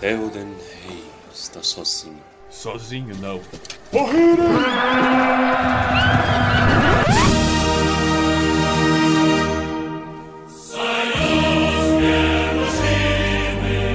[0.00, 0.54] Theoden
[0.86, 2.16] Rei está sozinho.
[2.48, 3.38] Sozinho não.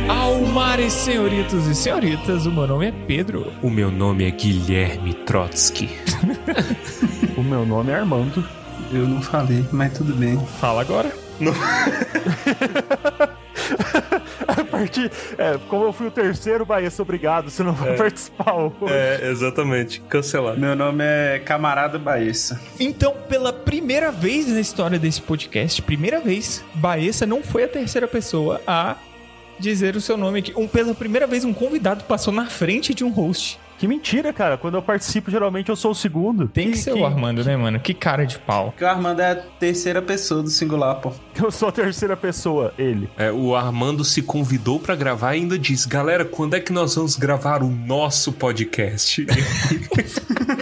[0.07, 3.51] Almares, senhoritos e senhoritas, o meu nome é Pedro.
[3.63, 5.89] O meu nome é Guilherme Trotsky.
[7.35, 8.47] O meu nome é Armando.
[8.93, 10.39] Eu não falei, mas tudo bem.
[10.61, 11.11] Fala agora.
[11.41, 13.35] A
[14.77, 17.49] partir, é, como eu fui o terceiro, Baessa, obrigado.
[17.49, 18.75] Você não vai participar hoje.
[18.87, 20.01] É, exatamente.
[20.01, 20.59] Cancelado.
[20.59, 22.59] Meu nome é Camarada Baessa.
[22.79, 28.07] Então, pela primeira vez na história desse podcast, primeira vez, Baessa não foi a terceira
[28.07, 28.97] pessoa a
[29.59, 30.53] dizer o seu nome aqui.
[30.55, 33.59] Um, pela primeira vez, um convidado passou na frente de um host.
[33.77, 34.57] Que mentira, cara.
[34.57, 36.47] Quando eu participo, geralmente eu sou o segundo.
[36.47, 37.79] Tem que, ser o Armando, né, mano?
[37.79, 38.71] Que cara de pau.
[38.71, 41.11] Porque o Armando é a terceira pessoa do singular, pô.
[41.41, 43.09] Eu sou a terceira pessoa, ele.
[43.17, 46.95] É, o Armando se convidou pra gravar e ainda disse: Galera, quando é que nós
[46.95, 49.25] vamos gravar o nosso podcast?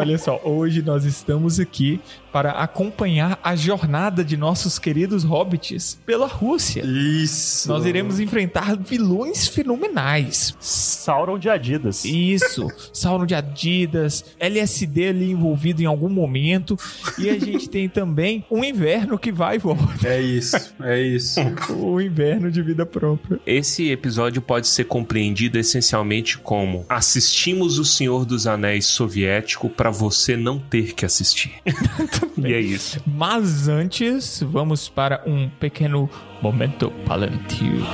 [0.00, 2.00] Olha só, hoje nós estamos aqui
[2.32, 6.82] para acompanhar a jornada de nossos queridos hobbits pela Rússia.
[6.84, 7.68] Isso.
[7.68, 10.56] Nós iremos enfrentar vilões fenomenais.
[10.60, 12.04] Sauron de Adidas.
[12.04, 16.78] Isso, Sauron de Adidas, LSD ali envolvido em algum momento.
[17.18, 20.06] E a gente tem também um inverno que vai e volta.
[20.06, 21.40] É isso, é isso.
[21.74, 23.40] O inverno de vida própria.
[23.46, 30.36] Esse episódio pode ser compreendido essencialmente como assistimos o Senhor dos Anéis soviético pra você
[30.36, 31.52] não ter que assistir.
[32.38, 33.02] e é isso.
[33.06, 36.08] Mas antes, vamos para um pequeno
[36.40, 37.84] momento palantio.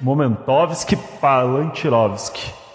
[0.00, 2.65] Momentovski Palantirovski.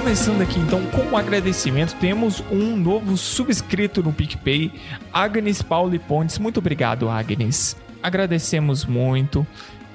[0.00, 4.72] Começando aqui então com um agradecimento, temos um novo subscrito no PicPay,
[5.12, 6.38] Agnes Pauli Pontes.
[6.38, 7.76] Muito obrigado, Agnes.
[8.02, 9.46] Agradecemos muito.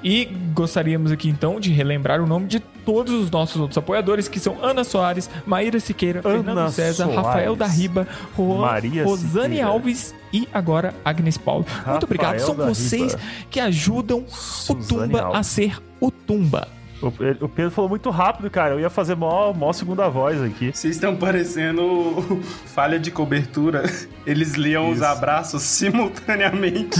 [0.04, 4.38] E gostaríamos aqui então de relembrar o nome de todos os nossos outros apoiadores, que
[4.38, 8.06] são Ana Soares, Maíra Siqueira, Ana Fernando César, Soares, Rafael da Riba,
[8.36, 9.66] Juan, Maria Rosane Siqueira.
[9.66, 11.66] Alves e agora Agnes Paulo.
[11.84, 12.38] Muito obrigado.
[12.38, 13.24] São vocês Riba.
[13.50, 15.46] que ajudam o Suzane Tumba a Alves.
[15.48, 16.75] ser o Tumba.
[17.02, 18.74] O, Pedro falou muito rápido, cara.
[18.74, 20.72] Eu ia fazer mó, mó segunda voz aqui.
[20.72, 23.84] Vocês estão parecendo falha de cobertura.
[24.24, 26.98] Eles liam os abraços simultaneamente.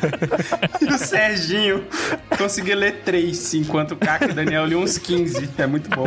[0.80, 1.84] e o Serginho
[2.36, 5.50] conseguia ler três, enquanto o Caco e o Daniel liam uns 15.
[5.58, 6.06] É muito bom.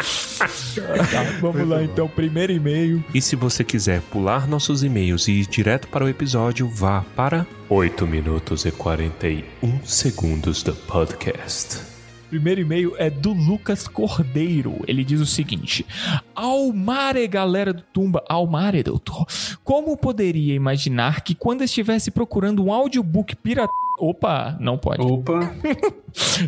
[0.00, 3.04] Tá, vamos lá então, primeiro e-mail.
[3.14, 7.46] E se você quiser pular nossos e-mails e ir direto para o episódio, vá para
[7.68, 11.80] 8 minutos e 41 segundos do podcast.
[12.30, 14.84] Primeiro e-mail é do Lucas Cordeiro.
[14.86, 15.84] Ele diz o seguinte:
[16.34, 19.26] Almare, galera do Tumba, Almare, doutor.
[19.64, 23.72] Como poderia imaginar que quando estivesse procurando um audiobook pirata.
[24.00, 25.02] Opa, não pode.
[25.02, 25.54] Opa.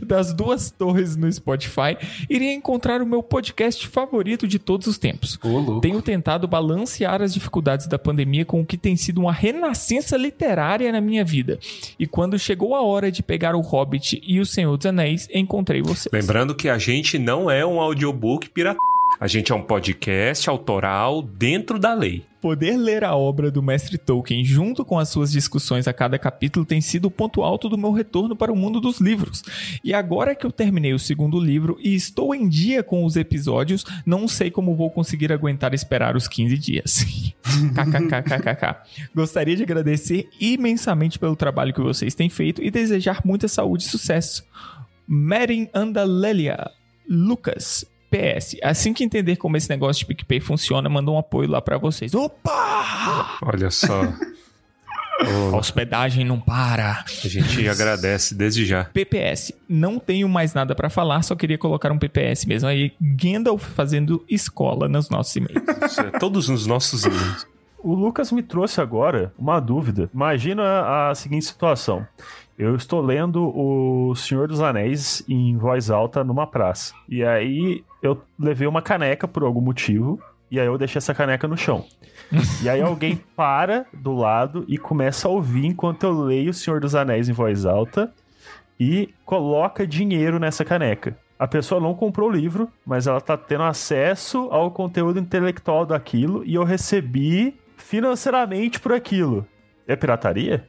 [0.04, 1.96] Das duas torres no Spotify,
[2.28, 5.38] iria encontrar o meu podcast favorito de todos os tempos.
[5.44, 5.80] Louco.
[5.80, 10.90] Tenho tentado balancear as dificuldades da pandemia com o que tem sido uma renascença literária
[10.90, 11.60] na minha vida.
[11.96, 15.80] E quando chegou a hora de pegar o Hobbit e o Senhor dos Anéis, encontrei
[15.80, 16.10] você.
[16.12, 18.78] Lembrando que a gente não é um audiobook pirata.
[19.22, 22.24] A gente é um podcast autoral dentro da lei.
[22.40, 26.66] Poder ler a obra do mestre Tolkien junto com as suas discussões a cada capítulo
[26.66, 29.44] tem sido o ponto alto do meu retorno para o mundo dos livros.
[29.84, 33.84] E agora que eu terminei o segundo livro e estou em dia com os episódios,
[34.04, 37.06] não sei como vou conseguir aguentar esperar os 15 dias.
[37.46, 38.88] KKKKKK.
[39.14, 43.88] Gostaria de agradecer imensamente pelo trabalho que vocês têm feito e desejar muita saúde e
[43.88, 44.44] sucesso.
[45.06, 46.72] Merin Andalelia
[47.08, 47.86] Lucas.
[48.12, 51.78] PS, assim que entender como esse negócio de PicPay funciona, manda um apoio lá pra
[51.78, 52.14] vocês.
[52.14, 53.38] Opa!
[53.42, 54.12] Olha só.
[55.52, 57.04] A hospedagem não para.
[57.24, 58.84] A gente agradece desde já.
[58.84, 62.68] PPS, não tenho mais nada pra falar, só queria colocar um PPS mesmo.
[62.68, 65.62] Aí, Gandalf fazendo escola nos nossos e-mails.
[65.86, 67.46] Isso é Todos os nossos e-mails.
[67.78, 70.08] O Lucas me trouxe agora uma dúvida.
[70.14, 72.06] Imagina a seguinte situação.
[72.58, 76.94] Eu estou lendo O Senhor dos Anéis em voz alta numa praça.
[77.08, 80.20] E aí eu levei uma caneca por algum motivo.
[80.50, 81.84] E aí eu deixei essa caneca no chão.
[82.62, 86.80] E aí alguém para do lado e começa a ouvir enquanto eu leio O Senhor
[86.80, 88.12] dos Anéis em voz alta
[88.78, 91.16] e coloca dinheiro nessa caneca.
[91.38, 96.44] A pessoa não comprou o livro, mas ela tá tendo acesso ao conteúdo intelectual daquilo
[96.44, 99.46] e eu recebi financeiramente por aquilo.
[99.86, 100.68] É pirataria?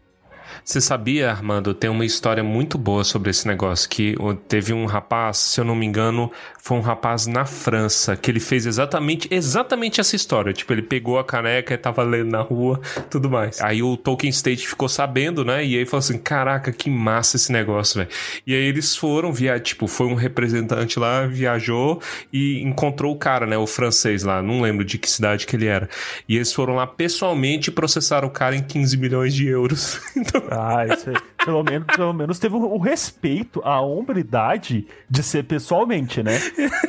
[0.63, 4.16] Você sabia, Armando, tem uma história muito boa sobre esse negócio, que
[4.48, 6.31] teve um rapaz, se eu não me engano,
[6.62, 10.54] foi um rapaz na França, que ele fez exatamente, exatamente essa história.
[10.54, 12.80] Tipo, ele pegou a caneca e tava lendo na rua,
[13.10, 13.60] tudo mais.
[13.62, 15.66] Aí o Tolkien State ficou sabendo, né?
[15.66, 18.10] E aí falou assim, caraca, que massa esse negócio, velho.
[18.48, 22.01] E aí eles foram via, tipo, foi um representante lá, viajou
[22.31, 23.57] e encontrou o cara, né?
[23.57, 25.90] O francês lá, não lembro de que cidade que ele era.
[26.30, 30.00] E eles foram lá pessoalmente e processaram o cara em 15 milhões de euros.
[30.35, 30.47] então...
[30.51, 31.15] Ah, isso aí.
[31.44, 36.39] Pelo menos, pelo menos teve o respeito, a hombridade de ser pessoalmente, né?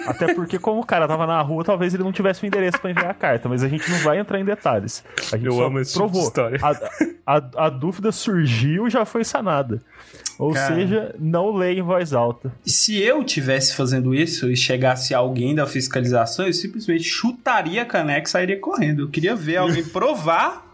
[0.07, 2.91] Até porque, como o cara tava na rua, talvez ele não tivesse o endereço para
[2.91, 5.03] enviar a carta, mas a gente não vai entrar em detalhes.
[5.33, 6.31] A gente Eu só amo esse provou.
[6.31, 6.59] tipo de história.
[7.27, 9.83] A, a, a dúvida surgiu e já foi sanada.
[10.39, 10.75] Ou Cara.
[10.75, 12.53] seja, não leia em voz alta.
[12.65, 17.85] E se eu tivesse fazendo isso e chegasse alguém da fiscalização, eu simplesmente chutaria a
[17.87, 19.03] caneca e sairia correndo.
[19.03, 20.65] Eu queria ver alguém provar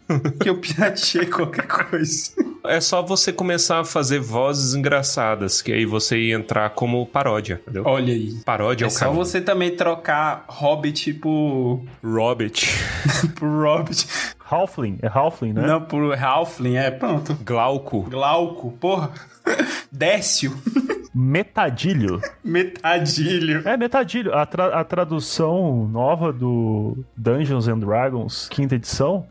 [0.40, 2.32] que eu pirateei qualquer coisa.
[2.76, 7.60] É só você começar a fazer vozes engraçadas, que aí você ia entrar como paródia,
[7.62, 7.82] entendeu?
[7.86, 8.34] Olha aí.
[8.44, 9.24] Paródia é, É só caminho.
[9.24, 12.66] você também trocar Hobbit por, Robbit,
[13.36, 14.06] por Hobbit.
[14.50, 15.66] Halfling, é Halfling, né?
[15.66, 16.76] Não, por Halfling.
[16.76, 17.36] É, pronto.
[17.44, 18.02] Glauco.
[18.02, 19.10] Glauco, porra.
[19.92, 20.52] Décio.
[21.14, 22.20] Metadilho.
[22.44, 23.66] Metadilho.
[23.68, 24.32] É, metadilho.
[24.34, 29.26] A, tra- a tradução nova do Dungeons and Dragons, quinta edição,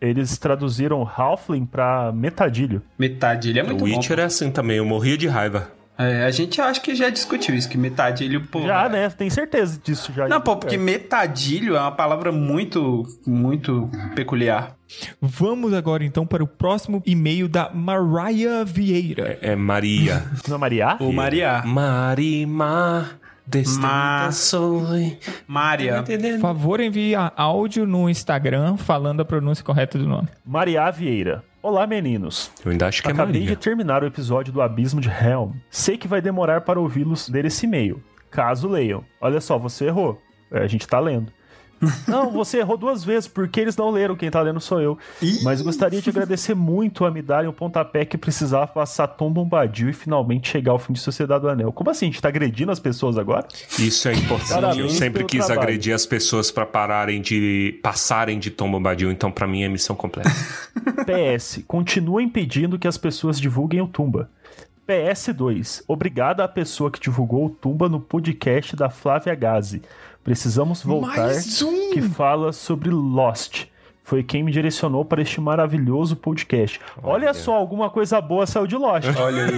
[0.00, 2.82] eles traduziram Halfling pra metadilho.
[2.98, 4.22] Metadilho é muito o Witcher bom.
[4.22, 5.70] é assim também, eu morria de raiva.
[5.98, 8.62] É, a gente acha que já discutiu isso, que metadilho, pô.
[8.62, 9.10] já, né?
[9.10, 10.26] Tem certeza disso já.
[10.26, 14.76] Não, pô, porque metadilho é uma palavra muito, muito peculiar.
[15.20, 19.38] Vamos agora então para o próximo e-mail da Mariah Vieira.
[19.42, 20.24] É Maria.
[20.48, 20.96] Não é Maria?
[21.00, 21.62] O Maria.
[21.66, 23.10] Marima,
[23.50, 25.18] destinada soy.
[25.46, 26.02] Mária.
[26.04, 30.28] Por favor, envie áudio no Instagram falando a pronúncia correta do nome.
[30.44, 31.42] Maria Vieira.
[31.62, 32.50] Olá, meninos.
[32.64, 33.56] Eu ainda acho que é Acabei Maria.
[33.56, 35.52] de terminar o episódio do Abismo de Helm.
[35.68, 38.02] Sei que vai demorar para ouvi-los ler esse e-mail.
[38.30, 39.04] Caso leiam.
[39.20, 40.22] Olha só, você errou.
[40.50, 41.30] É, a gente tá lendo.
[42.06, 44.98] Não, você errou duas vezes, porque eles não leram, quem tá lendo sou eu.
[45.42, 49.88] Mas gostaria de agradecer muito a me darem o pontapé que precisava passar Tom Bombadil
[49.88, 51.72] e finalmente chegar ao fim de Sociedade do Anel.
[51.72, 52.06] Como assim?
[52.06, 53.46] A gente tá agredindo as pessoas agora?
[53.78, 54.50] Isso é importante.
[54.50, 55.68] Parabéns eu sempre quis trabalho.
[55.68, 59.96] agredir as pessoas pra pararem de passarem de Tom Bombadil, então pra mim é missão
[59.96, 60.30] completa.
[61.06, 64.28] PS, continuem pedindo que as pessoas divulguem o Tumba.
[64.88, 69.82] PS2, obrigado à pessoa que divulgou o Tumba no podcast da Flávia Gazi.
[70.24, 71.90] Precisamos voltar Mais um!
[71.92, 73.66] que fala sobre Lost.
[74.02, 76.80] Foi quem me direcionou para este maravilhoso podcast.
[77.00, 77.34] Olha, Olha.
[77.34, 79.06] só, alguma coisa boa saiu de Lost.
[79.16, 79.56] Olha aí.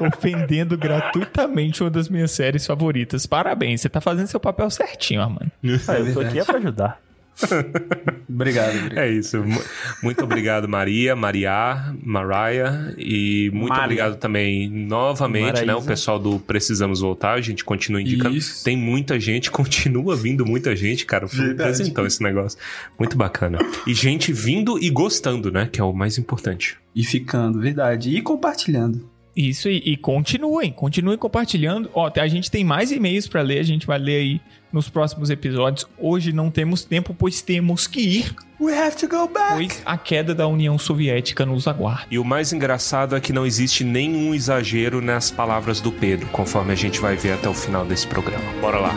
[0.06, 3.24] Ofendendo gratuitamente uma das minhas séries favoritas.
[3.24, 5.50] Parabéns, você tá fazendo seu papel certinho, Armando.
[5.88, 7.05] Ah, eu tô aqui é pra ajudar.
[8.28, 8.98] obrigado, obrigado.
[8.98, 9.42] É isso.
[9.42, 9.62] Mu-
[10.02, 12.94] Muito obrigado, Maria, Maria, Mariah.
[12.96, 13.84] E muito Maria.
[13.84, 15.62] obrigado também novamente, né?
[15.64, 15.86] O Maraísa.
[15.86, 17.34] pessoal do Precisamos Voltar.
[17.34, 18.36] A gente continua indicando.
[18.36, 18.64] Isso.
[18.64, 21.26] Tem muita gente, continua vindo muita gente, cara.
[21.28, 21.68] Foi Verdade.
[21.76, 22.58] presentão esse negócio.
[22.98, 23.58] Muito bacana.
[23.86, 25.68] E gente vindo e gostando, né?
[25.70, 26.76] Que é o mais importante.
[26.94, 28.10] E ficando, verdade.
[28.10, 29.08] E compartilhando.
[29.36, 29.82] Isso aí.
[29.84, 31.90] E continuem, continuem compartilhando.
[31.92, 34.40] Ó, a gente tem mais e-mails pra ler, a gente vai ler aí
[34.72, 35.86] nos próximos episódios.
[35.98, 39.52] Hoje não temos tempo, pois temos que ir, We have to go back.
[39.54, 42.06] pois a queda da União Soviética nos aguarda.
[42.10, 46.72] E o mais engraçado é que não existe nenhum exagero nas palavras do Pedro, conforme
[46.72, 48.44] a gente vai ver até o final desse programa.
[48.62, 48.94] Bora lá.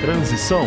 [0.00, 0.66] Transição.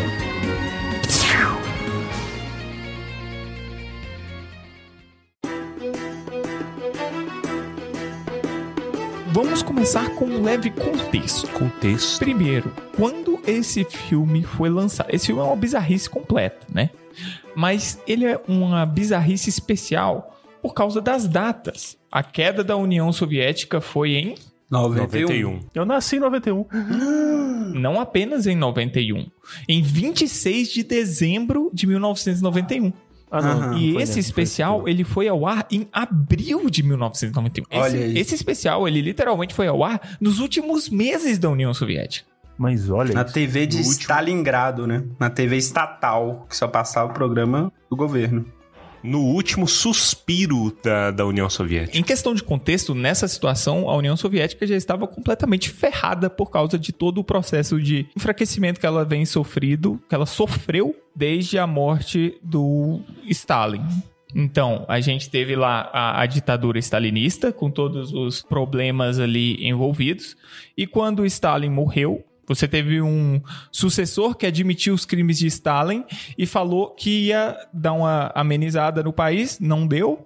[9.34, 11.48] Vamos começar com um leve contexto.
[11.52, 12.20] Contexto.
[12.20, 15.08] Primeiro, quando esse filme foi lançado?
[15.10, 16.90] Esse filme é uma bizarrice completa, né?
[17.56, 21.98] Mas ele é uma bizarrice especial por causa das datas.
[22.12, 24.36] A queda da União Soviética foi em
[24.70, 25.22] 91.
[25.22, 25.60] 91.
[25.74, 26.66] Eu nasci em 91.
[27.74, 29.28] não apenas em 91,
[29.68, 32.92] em 26 de dezembro de 1991.
[33.32, 33.60] Ah, não.
[33.72, 37.66] Não E esse especial, ele foi ao ar em abril de 1991.
[37.80, 38.18] Olha esse, aí.
[38.20, 42.30] esse especial, ele literalmente foi ao ar nos últimos meses da União Soviética.
[42.58, 43.34] Mas olha Na isso.
[43.34, 43.82] TV de.
[43.82, 45.04] Stalingrado, né?
[45.18, 48.46] Na TV estatal, que só passava o programa do governo.
[49.04, 51.98] No último suspiro da, da União Soviética.
[51.98, 56.78] Em questão de contexto, nessa situação, a União Soviética já estava completamente ferrada por causa
[56.78, 61.66] de todo o processo de enfraquecimento que ela vem sofrido, que ela sofreu desde a
[61.66, 63.84] morte do Stalin.
[64.34, 70.38] Então, a gente teve lá a, a ditadura stalinista, com todos os problemas ali envolvidos.
[70.78, 76.04] E quando Stalin morreu, Você teve um sucessor que admitiu os crimes de Stalin
[76.38, 80.26] e falou que ia dar uma amenizada no país, não deu.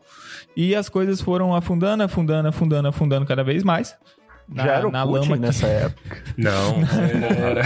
[0.56, 3.96] E as coisas foram afundando, afundando, afundando, afundando cada vez mais.
[4.48, 6.18] Na, Já era o na Putin lama nessa época.
[6.38, 6.88] Não, não
[7.48, 7.64] era.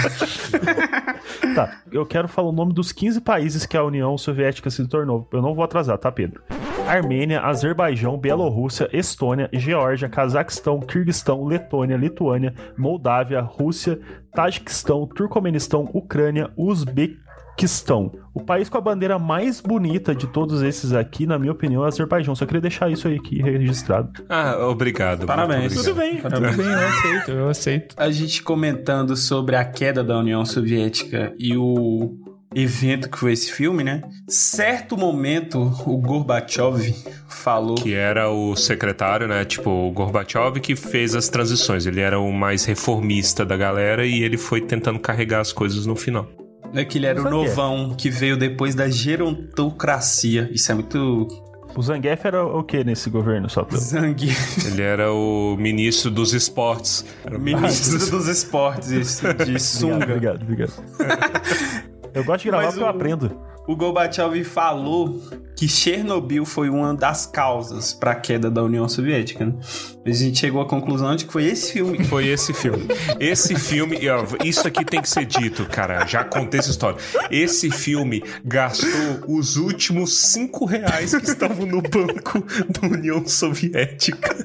[1.53, 5.27] tá, eu quero falar o nome dos 15 países que a União Soviética se tornou.
[5.33, 6.41] Eu não vou atrasar, tá, Pedro?
[6.87, 13.99] Armênia, Azerbaijão, Bielorrússia, Estônia, Geórgia, Cazaquistão, Kirguistão, Letônia, Lituânia, Moldávia, Rússia,
[14.33, 17.28] Tajiquistão, Turcomenistão, Ucrânia, Uzbequistão.
[18.33, 21.85] O país com a bandeira mais bonita de todos esses aqui, na minha opinião, é
[21.85, 22.35] o Azerbaijão.
[22.35, 24.23] Só queria deixar isso aí aqui registrado.
[24.29, 25.25] Ah, obrigado.
[25.25, 25.73] Parabéns.
[25.73, 26.55] Tudo bem, Parabéns.
[26.55, 27.95] tudo bem, eu aceito, eu aceito.
[27.97, 32.17] A gente comentando sobre a queda da União Soviética e o
[32.55, 34.01] evento que foi esse filme, né?
[34.27, 36.93] Certo momento, o Gorbachev
[37.27, 37.75] falou.
[37.75, 39.45] Que era o secretário, né?
[39.45, 41.85] Tipo, o Gorbachev que fez as transições.
[41.85, 45.95] Ele era o mais reformista da galera e ele foi tentando carregar as coisas no
[45.95, 46.27] final.
[46.73, 50.49] É que ele era o novão que veio depois da gerontocracia.
[50.51, 51.27] Isso é muito
[51.75, 53.77] o Zangief era o que nesse governo, só pra...
[53.77, 54.67] Zangief.
[54.67, 57.05] Ele era o ministro dos esportes.
[57.23, 60.03] Era o ministro dos esportes, isso, de sunga.
[60.05, 60.73] obrigado, obrigado.
[60.93, 61.89] obrigado.
[62.11, 63.48] Eu gosto de gravar Mas porque o, eu aprendo.
[63.69, 65.21] O Gorbachev falou
[65.55, 69.45] que Chernobyl foi uma das causas para a queda da União Soviética.
[69.45, 69.53] Né?
[70.03, 72.03] A gente chegou à conclusão de que foi esse filme.
[72.03, 72.87] Foi esse filme.
[73.19, 73.99] Esse filme,
[74.43, 76.03] isso aqui tem que ser dito, cara.
[76.07, 76.97] Já contei essa história.
[77.29, 84.35] Esse filme gastou os últimos cinco reais que estavam no banco da União Soviética.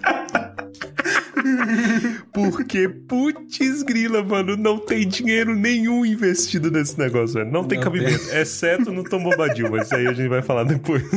[2.35, 7.49] Porque, putz grila, mano, não tem dinheiro nenhum investido nesse negócio, velho.
[7.51, 8.27] Não tem não cabimento.
[8.27, 8.41] Tem.
[8.41, 11.05] Exceto no Tom Bombadil, mas isso aí a gente vai falar depois.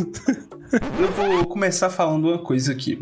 [0.99, 2.99] Eu vou começar falando uma coisa aqui.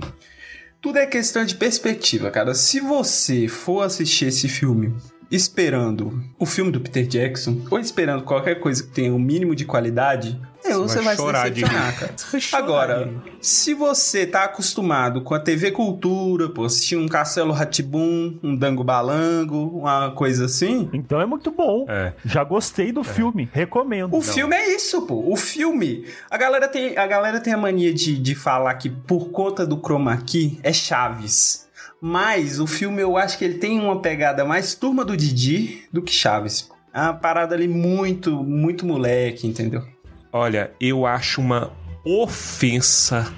[0.79, 2.53] Tudo é questão de perspectiva, cara.
[2.53, 4.95] Se você for assistir esse filme
[5.31, 9.55] esperando o filme do Peter Jackson, ou esperando qualquer coisa que tenha o um mínimo
[9.55, 10.39] de qualidade,
[10.73, 12.49] você, vai, vai chorar se decepcionar, de...
[12.49, 12.63] cara.
[12.63, 18.55] Agora, se você tá acostumado com a TV Cultura, pô, assistir um Castelo Ratibum, um
[18.55, 20.89] Dango Balango, uma coisa assim.
[20.93, 21.85] Então é muito bom.
[21.87, 22.13] É.
[22.25, 23.03] Já gostei do é.
[23.03, 24.13] filme, recomendo.
[24.13, 24.21] O Não.
[24.21, 25.31] filme é isso, pô.
[25.31, 26.05] O filme.
[26.29, 29.77] A galera tem a, galera tem a mania de, de falar que por conta do
[29.77, 31.64] chroma key é Chaves.
[32.07, 36.03] Mas o filme eu acho que ele tem uma pegada mais turma do Didi do
[36.03, 36.69] que Chaves.
[36.93, 39.83] É uma parada ali muito, muito moleque, entendeu?
[40.31, 41.71] Olha, eu acho uma
[42.05, 43.33] ofensa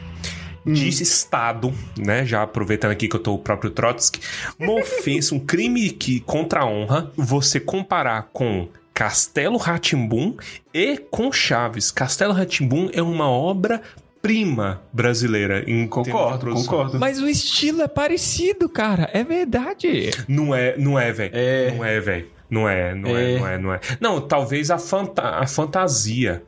[0.65, 0.89] de hum.
[0.89, 2.25] Estado, né?
[2.25, 4.19] Já aproveitando aqui que eu tô o próprio Trotsky,
[4.59, 10.35] uma ofensa, um crime que contra a honra, você comparar com Castelo Ratimbum
[10.73, 11.89] e com Chaves.
[11.89, 13.81] Castelo Ratimbum é uma obra
[14.27, 16.99] prima brasileira em concordo, concordo.
[16.99, 19.09] Mas o estilo é parecido, cara.
[19.13, 20.11] É verdade.
[20.27, 21.31] Não é, não é, velho.
[21.33, 21.71] É.
[21.71, 22.25] Não é, velho.
[22.49, 23.33] Não é, não é.
[23.33, 23.79] é, não é, não é.
[24.01, 26.43] Não, talvez a, fanta a fantasia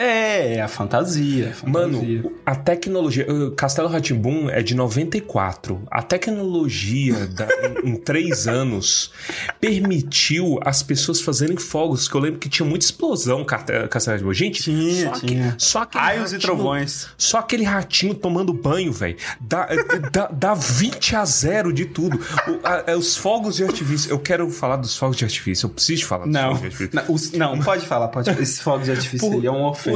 [0.00, 2.22] é, é a fantasia, a fantasia.
[2.22, 3.26] Mano, a tecnologia.
[3.54, 5.82] Castelo Ratimbum é de 94.
[5.90, 7.46] A tecnologia da,
[7.84, 9.12] em, em, três anos
[9.60, 12.08] permitiu as pessoas fazerem fogos.
[12.08, 14.32] Que eu lembro que tinha muita explosão Castelo Ratimbum.
[14.32, 15.52] Gente, tinha, só tinha.
[15.52, 17.08] Que, só aquele Raios ratinho, e trovões.
[17.18, 19.18] Só aquele ratinho tomando banho, velho.
[19.38, 19.68] Dá,
[20.10, 22.18] dá, dá 20 a 0 de tudo.
[22.48, 24.10] O, a, os fogos de artifício.
[24.10, 25.66] Eu quero falar dos fogos de artifício.
[25.66, 26.90] Eu preciso falar dos não, fogos de artifício.
[26.94, 28.08] Não, os, não pode falar.
[28.08, 29.89] Pode, esse fogos de artifício Por, é um ofensa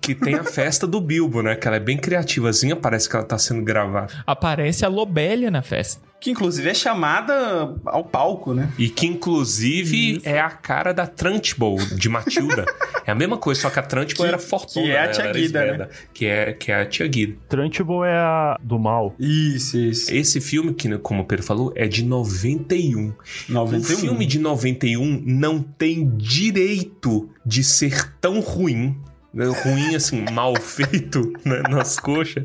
[0.00, 1.54] que tem a festa do Bilbo, né?
[1.54, 4.12] Que ela é bem criativazinha, parece que ela tá sendo gravada.
[4.26, 6.14] Aparece a Lobélia na festa.
[6.24, 8.72] Que inclusive é chamada ao palco, né?
[8.78, 10.26] E que inclusive Isso.
[10.26, 12.64] é a cara da Trunchbull, de Matilda.
[13.04, 14.86] é a mesma coisa, só que a Trunchbull era fortuna.
[14.86, 15.12] Que é a né?
[15.12, 15.88] tia Guida, né?
[16.14, 17.36] Que é, que é a tia Guida.
[17.46, 19.14] Trunchbull é a do mal.
[19.18, 20.10] Isso, isso.
[20.10, 23.12] Esse filme, que como o Pedro falou, é de 91.
[23.46, 23.78] 91.
[23.78, 28.98] O filme de 91 não tem direito de ser tão ruim
[29.34, 32.44] ruim, assim, mal feito né, nas coxas,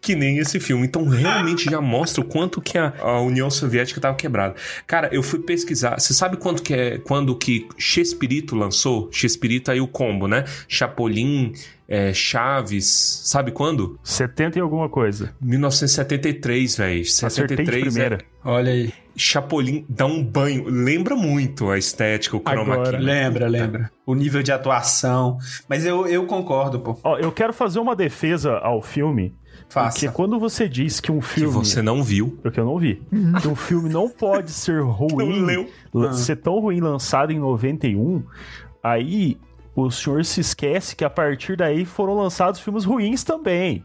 [0.00, 0.86] que nem esse filme.
[0.86, 4.54] Então, realmente já mostra o quanto que a, a União Soviética estava quebrada.
[4.86, 5.98] Cara, eu fui pesquisar.
[5.98, 9.08] Você sabe quanto que é quando que Chespirito lançou?
[9.12, 10.44] Chespirito aí o combo, né?
[10.68, 11.52] Chapolin,
[11.88, 12.86] é, Chaves,
[13.24, 13.98] sabe quando?
[14.04, 15.34] 70 e alguma coisa.
[15.40, 17.04] 1973, velho.
[17.04, 18.16] 73 primeira.
[18.16, 18.48] É...
[18.48, 18.92] Olha aí.
[19.16, 20.64] Chapolin dá um banho.
[20.68, 23.04] Lembra muito a estética, o chroma Agora, key.
[23.04, 23.90] Lembra, lembra.
[24.06, 25.38] O nível de atuação.
[25.68, 26.98] Mas eu, eu concordo, pô.
[27.02, 29.34] Ó, eu quero fazer uma defesa ao filme.
[29.68, 30.00] Faça.
[30.00, 31.48] Porque quando você diz que um filme.
[31.48, 32.38] Que você não viu.
[32.42, 33.02] Porque eu não vi.
[33.40, 35.68] que um filme não pode ser ruim.
[35.94, 36.12] Ah.
[36.12, 38.22] ser tão ruim lançado em 91.
[38.82, 39.38] Aí
[39.74, 43.84] o senhor se esquece que a partir daí foram lançados filmes ruins também.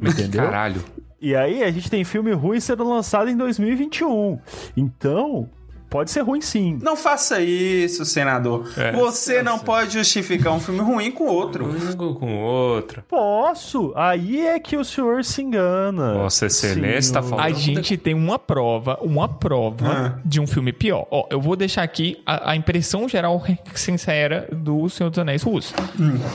[0.00, 0.44] Entendeu?
[0.44, 0.82] Caralho.
[1.20, 4.38] E aí a gente tem filme ruim sendo lançado em 2021.
[4.76, 5.48] Então,
[5.90, 6.78] pode ser ruim sim.
[6.80, 8.70] Não faça isso, senador.
[8.76, 11.66] É, Você não pode justificar um filme ruim com outro.
[11.66, 13.02] Um com o outro.
[13.08, 13.92] Posso.
[13.96, 16.14] Aí é que o senhor se engana.
[16.14, 17.36] Vossa Excelência tá Senhor.
[17.36, 17.44] falando.
[17.54, 20.20] A gente tem uma prova, uma prova Ah.
[20.24, 21.06] de um filme pior.
[21.10, 23.42] Ó, eu vou deixar aqui a, a impressão geral
[23.74, 25.74] sincera do Senhor dos Anéis russo.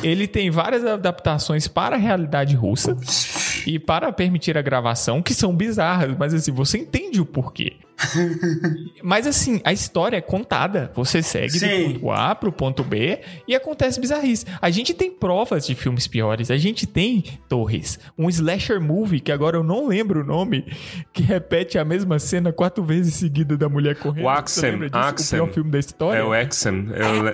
[0.03, 2.95] Ele tem várias adaptações para a realidade russa
[3.65, 7.77] e para permitir a gravação, que são bizarras, mas assim, você entende o porquê.
[9.01, 10.91] Mas assim, a história é contada.
[10.95, 11.93] Você segue Sim.
[11.93, 14.45] do ponto A pro ponto B e acontece bizarrice.
[14.61, 16.51] A gente tem provas de filmes piores.
[16.51, 20.65] A gente tem, Torres, um slasher movie, que agora eu não lembro o nome,
[21.13, 24.25] que repete a mesma cena quatro vezes seguida da mulher correndo.
[24.25, 24.73] O Axem?
[24.91, 25.39] Axem.
[25.39, 26.19] O filme da história.
[26.19, 26.87] É o Exem.
[26.93, 27.31] É, o- é,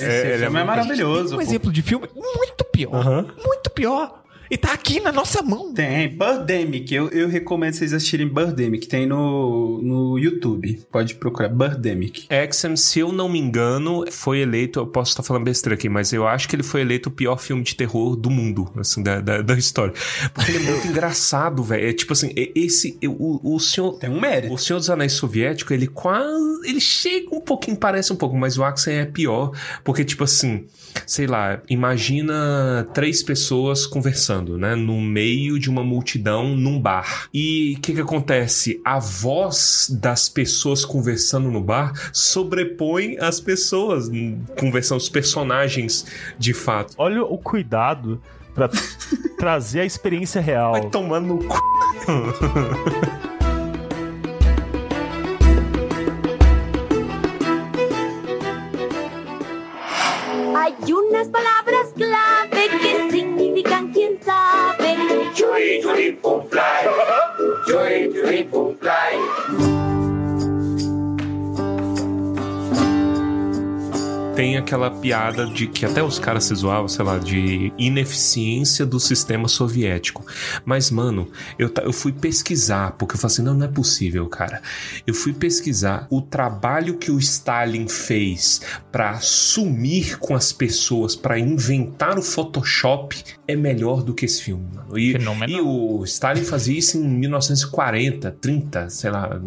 [0.00, 1.34] é, ele é filme é maravilhoso.
[1.34, 1.42] Um pô.
[1.42, 3.24] exemplo de filme muito pior.
[3.44, 4.21] Muito pior.
[4.52, 5.72] E tá aqui na nossa mão.
[5.72, 6.94] Tem, Birdemic.
[6.94, 8.86] Eu, eu recomendo vocês assistirem Birdemic.
[8.86, 10.78] Tem no, no YouTube.
[10.92, 12.26] Pode procurar Birdemic.
[12.28, 14.78] Exem, se eu não me engano, foi eleito.
[14.78, 17.38] Eu posso estar falando besteira aqui, mas eu acho que ele foi eleito o pior
[17.38, 19.94] filme de terror do mundo, assim, da, da, da história.
[20.34, 21.88] Porque ele é muito engraçado, velho.
[21.88, 22.98] É tipo assim, esse.
[23.06, 23.92] O, o senhor.
[23.94, 24.52] Tem um mérito.
[24.52, 26.68] O Senhor dos Anéis soviético, ele quase.
[26.68, 29.52] Ele chega um pouquinho, parece um pouco, mas o Axen é pior.
[29.82, 30.66] Porque, tipo assim,
[31.06, 34.74] sei lá, imagina três pessoas conversando, né?
[34.74, 37.28] No meio de uma multidão num bar.
[37.32, 38.80] E o que que acontece?
[38.84, 44.10] A voz das pessoas conversando no bar sobrepõe as pessoas
[44.58, 46.06] conversando, os personagens
[46.38, 46.94] de fato.
[46.96, 48.20] Olha o cuidado
[48.54, 48.68] pra
[49.38, 50.72] trazer a experiência real.
[50.72, 51.60] Vai tomando no cu.
[65.52, 66.80] Joy, joy, boom, fly.
[67.68, 69.41] Joy, joy, boom, fly.
[74.42, 78.98] Tem aquela piada de que até os caras se zoavam, sei lá, de ineficiência do
[78.98, 80.26] sistema soviético.
[80.64, 84.60] Mas, mano, eu, eu fui pesquisar, porque eu falei assim, não, não é possível, cara.
[85.06, 91.38] Eu fui pesquisar o trabalho que o Stalin fez pra sumir com as pessoas, pra
[91.38, 94.98] inventar o Photoshop, é melhor do que esse filme, mano.
[94.98, 95.12] E,
[95.52, 99.40] e o Stalin fazia isso em 1940, 30, sei lá.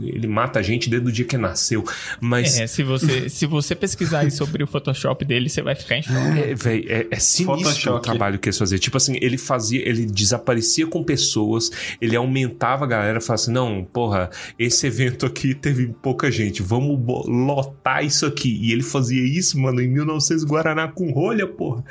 [0.00, 1.84] Ele mata a gente desde o dia que nasceu.
[2.20, 5.96] Mas É, se você, se você pesquisar aí sobre o Photoshop dele, você vai ficar
[5.96, 6.38] em choque.
[6.38, 7.96] É, véi, é, é sinistro Photoshop.
[7.96, 8.78] o trabalho que eles faziam.
[8.78, 13.84] Tipo assim, ele fazia, ele desaparecia com pessoas, ele aumentava a galera, falava assim: não,
[13.84, 18.58] porra, esse evento aqui teve pouca gente, vamos lotar isso aqui.
[18.62, 21.84] E ele fazia isso, mano, em 1900 Guaraná com rolha, porra.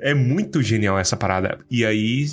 [0.00, 1.58] É muito genial essa parada.
[1.70, 2.26] E aí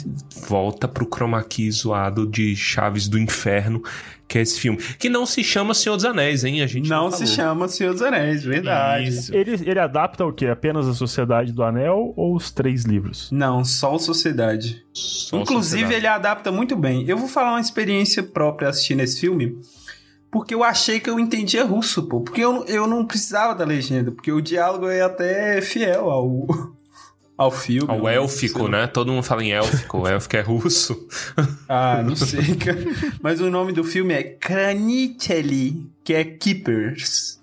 [0.48, 3.82] volta pro chroma key zoado de Chaves do Inferno,
[4.28, 4.78] que é esse filme.
[5.00, 6.62] Que não se chama Senhor dos Anéis, hein?
[6.62, 7.34] A gente Não se falou.
[7.36, 9.10] chama Senhor dos Anéis, verdade.
[9.10, 9.36] Isso.
[9.36, 10.48] Ele, ele adapta o quê?
[10.48, 13.30] Apenas a Sociedade do Anel ou os três livros?
[13.32, 14.84] Não, só o Sociedade.
[14.94, 15.96] Só Inclusive, Sociedade.
[15.96, 17.06] ele adapta muito bem.
[17.08, 19.58] Eu vou falar uma experiência própria assistindo esse filme.
[20.32, 22.20] Porque eu achei que eu entendia russo, pô.
[22.22, 24.12] Porque eu, eu não precisava da legenda.
[24.12, 26.46] Porque o diálogo é até fiel ao,
[27.38, 27.92] ao filme.
[27.92, 28.88] Ao élfico, né?
[28.88, 30.00] Todo mundo fala em élfico.
[30.00, 31.08] O élfico é russo.
[31.68, 32.78] Ah, não sei, cara.
[33.22, 37.40] Mas o nome do filme é Kraniteli, que é Keepers.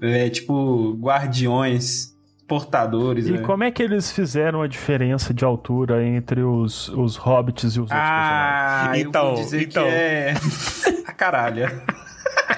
[0.00, 2.14] É tipo guardiões,
[2.46, 3.26] portadores.
[3.26, 3.38] E né?
[3.38, 7.90] como é que eles fizeram a diferença de altura entre os, os hobbits e os
[7.90, 9.84] outros Ah, eu Então, vou dizer então.
[9.84, 10.34] que é
[11.06, 11.82] a caralha.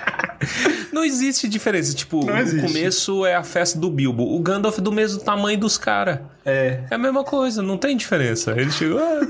[0.92, 1.94] Não existe diferença.
[1.94, 2.66] Tipo, Não o existe.
[2.66, 4.22] começo é a festa do Bilbo.
[4.36, 6.20] O Gandalf é do mesmo tamanho dos caras.
[6.46, 6.84] É.
[6.90, 8.52] É a mesma coisa, não tem diferença.
[8.58, 8.98] Ele chegou.
[8.98, 9.20] Ah,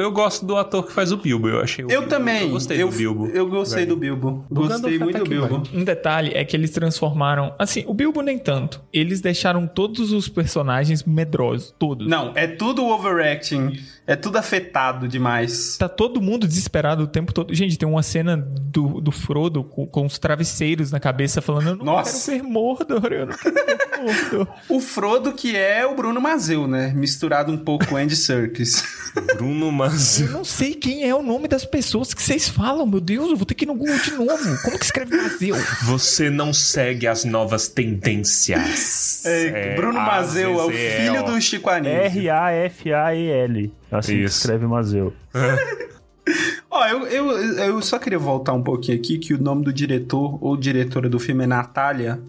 [0.00, 1.48] eu gosto do ator que faz o Bilbo.
[1.48, 2.42] Eu achei o Eu Bilbo- também.
[2.42, 3.26] Eu gostei eu, do Bilbo.
[3.28, 3.88] Eu gostei velho.
[3.88, 4.44] do Bilbo.
[4.50, 5.62] Gostei muito do Bilbo.
[5.72, 7.54] Um detalhe é que eles transformaram.
[7.58, 8.82] Assim, o Bilbo nem tanto.
[8.92, 11.74] Eles deixaram todos os personagens medrosos.
[11.78, 12.06] Todos.
[12.06, 13.72] Não, é tudo overacting.
[14.06, 15.76] É tudo afetado demais.
[15.78, 17.54] Tá todo mundo desesperado o tempo todo.
[17.54, 21.76] Gente, tem uma cena do, do Frodo com, com os travesseiros na cabeça falando: Eu
[21.76, 22.30] não Nossa.
[22.32, 24.48] quero ver Mordor, eu não quero ver Mordor.
[24.68, 26.92] O Frodo, que é o Bruno Mazeu, né?
[26.92, 28.82] Misturado um pouco com Andy Serkis.
[29.36, 30.20] Bruno Mas.
[30.20, 33.36] Eu não sei quem é o nome das pessoas que vocês falam, meu Deus, eu
[33.36, 34.62] vou ter que ir no Google de novo.
[34.64, 35.54] Como que escreve Brasil?
[35.84, 39.24] Você não segue as novas tendências.
[39.24, 42.22] É, Bruno Mazeu é o filho do Chico Anísio.
[42.22, 43.72] R-A-F-A-E-L.
[43.92, 44.38] Assim que Isso.
[44.38, 45.12] escreve Mazeu.
[46.68, 50.38] Ó, eu, eu, eu só queria voltar um pouquinho aqui, que o nome do diretor
[50.42, 52.20] ou diretora do filme é Natália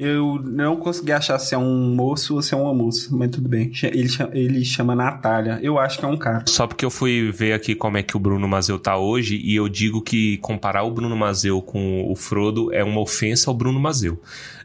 [0.00, 3.50] Eu não consegui achar se é um moço ou se é uma moça, mas tudo
[3.50, 3.70] bem.
[3.82, 5.58] Ele chama, ele chama Natália.
[5.60, 6.44] Eu acho que é um cara.
[6.46, 9.54] Só porque eu fui ver aqui como é que o Bruno Mazeu tá hoje e
[9.54, 13.78] eu digo que comparar o Bruno Mazeu com o Frodo é uma ofensa ao Bruno
[13.78, 14.18] Mazeu.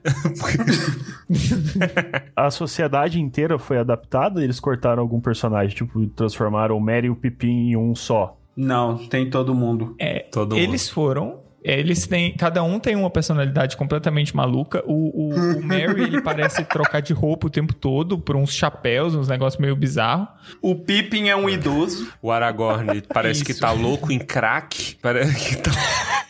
[2.34, 4.41] A sociedade inteira foi adaptada?
[4.41, 5.76] Eles cortaram algum personagem?
[5.76, 8.38] Tipo, transformaram o Merry e o Pippin em um só?
[8.56, 9.95] Não, tem todo mundo.
[10.00, 11.43] É, Todo eles foram.
[11.65, 12.32] Eles têm.
[12.38, 14.84] Cada um tem uma personalidade completamente maluca.
[14.86, 19.15] O, o, o Mary, ele parece trocar de roupa o tempo todo por uns chapéus,
[19.15, 20.28] uns negócios meio bizarros.
[20.62, 22.08] O Pippin é um idoso.
[22.21, 23.62] O Aragorn parece que Isso.
[23.62, 24.95] tá louco em crack.
[25.01, 25.71] Parece que tá...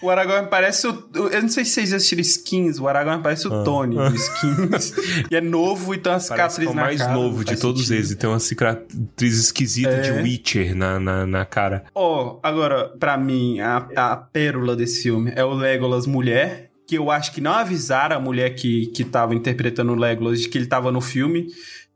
[0.06, 1.08] O Aragorn parece o.
[1.32, 2.80] Eu não sei se vocês assistiram Skins.
[2.80, 4.94] O Aragorn parece o Tony do Skins.
[5.32, 6.20] e é novo e tem uma Ah.
[6.20, 7.14] Cicatriz é o na mais cara.
[7.14, 7.96] novo não de todos sentido.
[7.98, 8.12] eles.
[8.12, 10.22] E tem uma cicatriz esquisita de É.
[10.22, 11.86] Witcher na, na, na cara.
[11.96, 17.10] Ó, agora, pra mim, a, a pérola desse filme é o Legolas mulher, que eu
[17.10, 20.68] acho que não avisaram a mulher que, que tava interpretando o Legolas de que ele
[20.68, 21.48] tava no filme.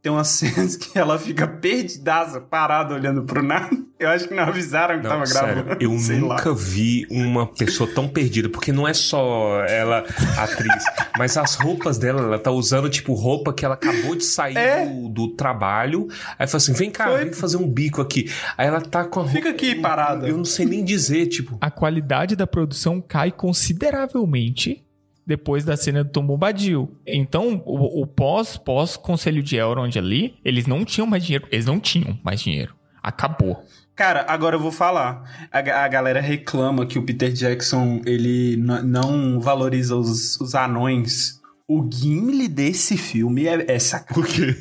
[0.02, 3.70] Tem umas cenas que ela fica perdidaça, parada, olhando pro nada.
[4.00, 5.84] Eu acho que não avisaram que Não, tava sério, gravando.
[5.84, 6.38] eu sei lá.
[6.38, 10.06] nunca vi uma pessoa tão perdida, porque não é só ela,
[10.38, 10.84] atriz,
[11.20, 14.86] mas as roupas dela, ela tá usando, tipo, roupa que ela acabou de sair É.
[14.86, 16.08] do, do trabalho.
[16.40, 17.26] Aí fala assim: vem cá, Foi.
[17.26, 18.32] vem fazer um bico aqui.
[18.58, 19.36] Aí ela tá com a roupa.
[19.36, 20.30] Fica aqui parada.
[20.30, 21.58] Eu não sei nem dizer, tipo.
[21.60, 24.82] A qualidade da produção cai consideravelmente
[25.30, 26.98] depois da cena do Tom Bombadil.
[27.06, 31.48] Então, o, o pós, pós Conselho de Elrond ali, eles não tinham mais dinheiro.
[31.52, 32.74] Eles não tinham mais dinheiro.
[33.02, 33.64] Acabou.
[33.96, 35.48] Cara, agora eu vou falar.
[35.52, 41.39] A, a galera reclama que o Peter Jackson, ele não valoriza os, os anões.
[41.70, 44.16] O Gimli desse filme é, é sacanagem.
[44.16, 44.56] Por quê?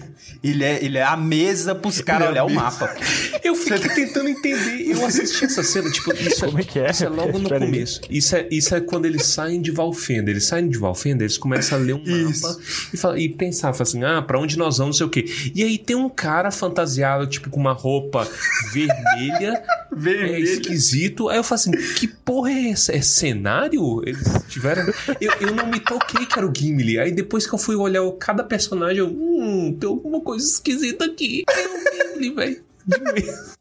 [0.45, 2.95] Ele é, ele é a mesa pros caras é olhar o mapa.
[3.43, 4.91] Eu fiquei tentando entender.
[4.91, 6.91] Eu assisti essa cena, tipo, isso Como é que é?
[6.91, 7.61] Isso é logo no aí.
[7.61, 8.01] começo.
[8.11, 10.31] Isso é, isso é quando eles saem de Valfenda.
[10.31, 12.43] Eles saem de Valfenda, eles começam a ler um Isso.
[12.47, 12.61] mapa
[12.93, 15.25] e, fala, e pensar, fala assim, ah, pra onde nós vamos, não sei o quê.
[15.55, 18.29] E aí tem um cara fantasiado, tipo, com uma roupa
[18.73, 20.45] vermelha, é Vermelho.
[20.45, 21.31] esquisito.
[21.31, 22.95] Aí eu falo assim, que porra é essa?
[22.95, 24.03] É cenário?
[24.05, 24.93] Eles tiveram...
[25.21, 26.98] Eu, eu não me toquei que era o Gimli.
[26.99, 31.45] Aí depois que eu fui olhar cada personagem, eu, hum, tem alguma coisa esquisita aqui.
[31.49, 32.63] É o Gimli, velho.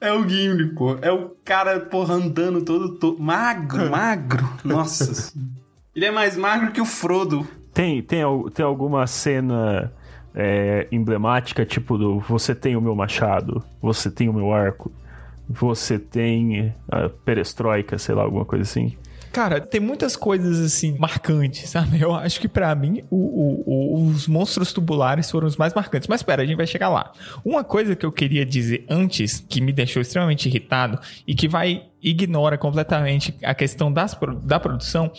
[0.00, 0.96] É o Gimli, pô.
[1.02, 4.48] É o cara, porra, andando todo, todo magro, magro.
[4.64, 5.32] Nossa.
[5.94, 7.46] Ele é mais magro que o Frodo.
[7.74, 8.22] Tem, tem,
[8.54, 9.92] tem alguma cena
[10.34, 14.92] é, emblemática, tipo do você tem o meu machado, você tem o meu arco,
[15.48, 18.96] você tem a perestroika, sei lá, alguma coisa assim.
[19.32, 22.00] Cara, tem muitas coisas assim marcantes, sabe?
[22.00, 26.08] Eu acho que pra mim o- o- o- os monstros tubulares foram os mais marcantes.
[26.08, 27.12] Mas espera, a gente vai chegar lá.
[27.44, 31.84] Uma coisa que eu queria dizer antes, que me deixou extremamente irritado e que vai
[32.02, 35.12] ignora completamente a questão das, da produção,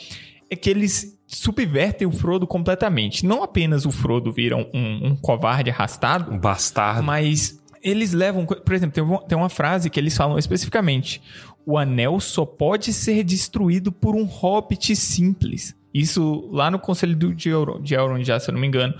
[0.49, 3.25] é que eles subvertem o Frodo completamente.
[3.25, 7.01] Não apenas o Frodo vira um, um covarde arrastado, Um bastardo.
[7.03, 8.45] mas eles levam.
[8.45, 11.21] Por exemplo, tem uma frase que eles falam especificamente:
[11.65, 15.75] o anel só pode ser destruído por um hobbit simples.
[15.93, 18.93] Isso lá no Conselho do- de Elrond, de Elrond já, se eu não me engano.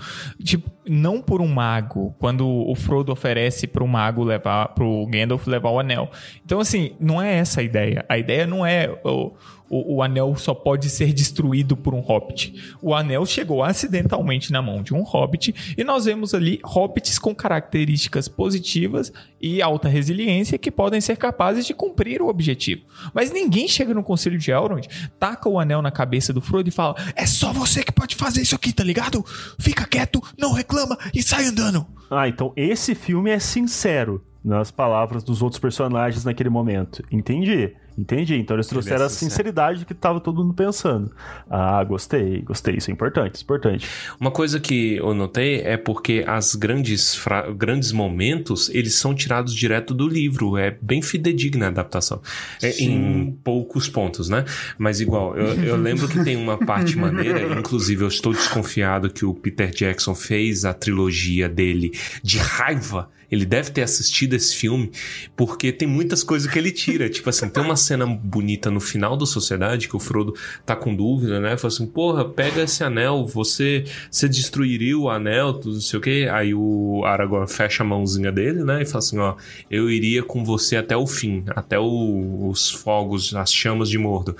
[0.44, 5.70] Tipo, não por um mago, quando o Frodo oferece pro mago levar, pro Gandalf levar
[5.70, 6.10] o anel.
[6.44, 8.04] Então, assim, não é essa a ideia.
[8.10, 9.32] A ideia não é o,
[9.72, 12.76] o, o anel só pode ser destruído por um hobbit.
[12.82, 17.34] O anel chegou acidentalmente na mão de um hobbit e nós vemos ali hobbits com
[17.34, 22.82] características positivas e alta resiliência que podem ser capazes de cumprir o objetivo.
[23.14, 24.86] Mas ninguém chega no Conselho de Elrond,
[25.18, 28.42] taca o anel na cabeça do Frodo e fala: "É só você que pode fazer
[28.42, 29.24] isso aqui, tá ligado?
[29.58, 35.24] Fica quieto, não reclama e sai andando." Ah, então esse filme é sincero nas palavras
[35.24, 37.02] dos outros personagens naquele momento.
[37.10, 37.74] Entendi.
[37.96, 38.36] Entendi.
[38.36, 41.10] Então eles trouxeram a sinceridade que tava todo mundo pensando.
[41.50, 42.76] Ah, gostei, gostei.
[42.76, 43.86] Isso é importante, isso é importante.
[44.18, 49.54] Uma coisa que eu notei é porque as grandes, fra- grandes momentos, eles são tirados
[49.54, 50.56] direto do livro.
[50.56, 52.20] É bem fidedigna a adaptação.
[52.62, 54.44] É, em poucos pontos, né?
[54.78, 59.24] Mas igual, eu, eu lembro que tem uma parte maneira, inclusive eu estou desconfiado que
[59.24, 63.10] o Peter Jackson fez a trilogia dele de raiva.
[63.32, 64.92] Ele deve ter assistido esse filme,
[65.34, 67.08] porque tem muitas coisas que ele tira.
[67.08, 70.34] Tipo assim, tem uma cena bonita no final da Sociedade, que o Frodo
[70.66, 71.56] tá com dúvida, né?
[71.56, 76.02] Fala assim, porra, pega esse anel, você, você destruiria o anel, tudo não sei o
[76.02, 76.28] quê.
[76.30, 78.82] Aí o Aragorn fecha a mãozinha dele, né?
[78.82, 79.34] E fala assim, ó,
[79.70, 84.34] eu iria com você até o fim, até o- os fogos, as chamas de Mordor.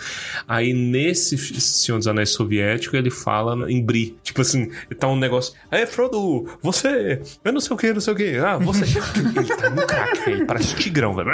[0.47, 4.17] Aí nesse Senhor dos Anéis soviético, ele fala em Bri.
[4.23, 8.13] Tipo assim, tá um negócio, aí Frodo, você, eu não sei o que, não sei
[8.13, 8.82] o que, ah, você...
[8.83, 11.31] ele tá no crack, velho, parece um tigrão, velho.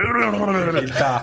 [0.77, 1.23] Ele tá.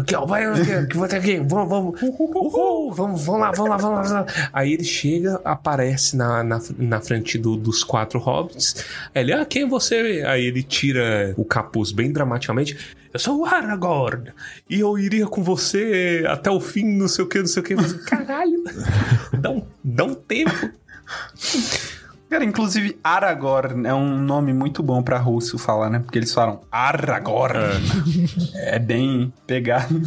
[0.00, 4.10] aqui, ó, vai, aqui, vou aqui, vamos, vamos, uhul, vamos, vamos lá, vamos lá, vamos
[4.10, 4.26] lá.
[4.52, 8.84] Aí ele chega, aparece na, na, na frente do, dos quatro hobbits.
[9.14, 10.24] Ele, ah, quem é você?
[10.26, 12.96] Aí ele tira o capuz bem dramaticamente.
[13.12, 14.32] Eu sou o Aragorn
[14.68, 17.64] e eu iria com você até o fim, não sei o que, não sei o
[17.64, 17.74] que.
[17.74, 18.62] Mas, caralho,
[19.40, 20.70] dá um, dá um tempo.
[22.28, 25.98] Cara, inclusive Aragorn é um nome muito bom pra russo falar, né?
[25.98, 27.58] Porque eles falam Aragorn.
[28.54, 30.02] É, bem pegado.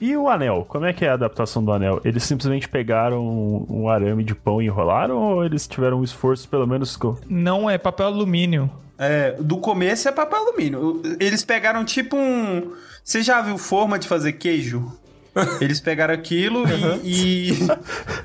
[0.00, 0.64] E o anel?
[0.68, 2.00] Como é que é a adaptação do anel?
[2.04, 6.48] Eles simplesmente pegaram um, um arame de pão e enrolaram ou eles tiveram um esforço
[6.48, 7.16] pelo menos com...
[7.28, 8.70] Não, é papel alumínio.
[8.98, 11.02] É, do começo é papel alumínio.
[11.18, 12.72] Eles pegaram tipo um.
[13.02, 14.92] Você já viu forma de fazer queijo?
[15.58, 16.64] Eles pegaram aquilo
[17.02, 17.58] e, e,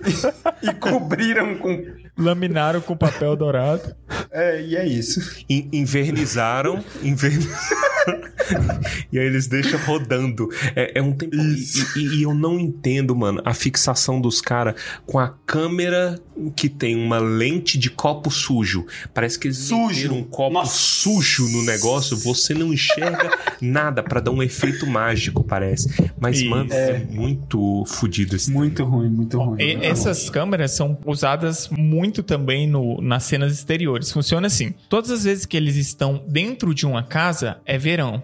[0.69, 1.81] e cobriram com.
[2.17, 3.93] Laminaram com papel dourado.
[4.31, 5.19] É, e é isso.
[5.49, 7.85] In- invernizaram, invernizaram.
[9.11, 10.47] e aí eles deixam rodando.
[10.75, 11.35] É, é um tempo.
[11.35, 11.63] E,
[11.97, 14.75] e- e eu não entendo, mano, a fixação dos caras
[15.05, 16.19] com a câmera
[16.55, 18.85] que tem uma lente de copo sujo.
[19.13, 19.87] Parece que eles Sujo.
[19.95, 20.73] meteram um copo Nossa.
[20.77, 22.15] sujo no negócio.
[22.17, 25.89] Você não enxerga nada pra dar um efeito mágico, parece.
[26.19, 26.49] Mas, Isso.
[26.49, 29.61] mano, é, muito fodido esse Muito ruim, muito ruim.
[29.61, 34.11] E- essas câmeras são usadas muito também no, nas cenas exteriores.
[34.11, 38.21] Funciona assim: todas as vezes que eles estão dentro de uma casa, é verão.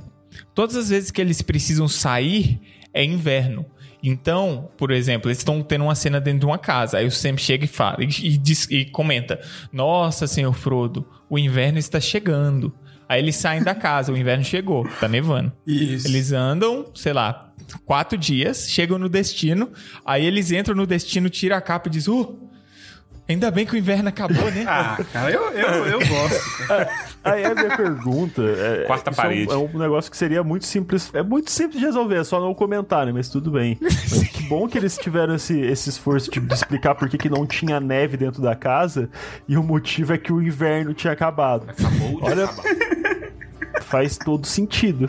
[0.54, 2.60] Todas as vezes que eles precisam sair,
[2.94, 3.66] é inverno.
[4.04, 6.98] Então, por exemplo, eles estão tendo uma cena dentro de uma casa.
[6.98, 9.40] Aí o Sam chega e fala e, e diz- e comenta:
[9.72, 12.74] Nossa, senhor Frodo, o inverno está chegando.
[13.08, 15.52] Aí eles saem da casa, o inverno chegou, tá nevando.
[15.68, 16.08] Isso.
[16.08, 17.52] Eles andam, sei lá,
[17.86, 19.70] quatro dias, chegam no destino,
[20.06, 22.41] aí eles entram no destino, tiram a capa e dizem, uh,
[23.32, 24.66] ainda bem que o inverno acabou, né?
[24.68, 26.42] Ah, cara, eu, eu, eu gosto.
[27.24, 28.86] Aí a minha pergunta é...
[28.86, 29.52] Quarta isso é um- parede.
[29.52, 31.10] É um, negócio que seria muito simples...
[31.14, 33.12] É muito simples de resolver, é só não comentar, né?
[33.12, 33.78] Mas tudo bem.
[33.82, 37.30] Mas que bom que eles tiveram esse, esse esforço tipo, de explicar por que, que
[37.30, 39.10] não tinha neve dentro da casa
[39.48, 41.70] e o motivo é que o inverno tinha acabado.
[41.70, 42.64] Acabou de Olha, acabar.
[43.82, 45.08] faz todo sentido.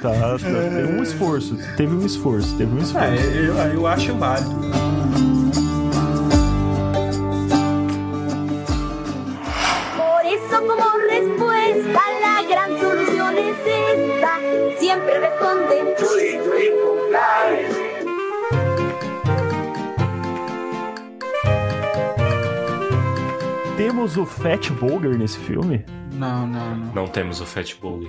[0.00, 3.04] Tá, tá, teve um esforço, teve um esforço, teve um esforço.
[3.04, 4.77] É, eu, eu acho válido.
[23.98, 26.94] Temos o Fat Bulger nesse filme, Não, não, não.
[26.94, 28.08] Não temos o Fat Bully.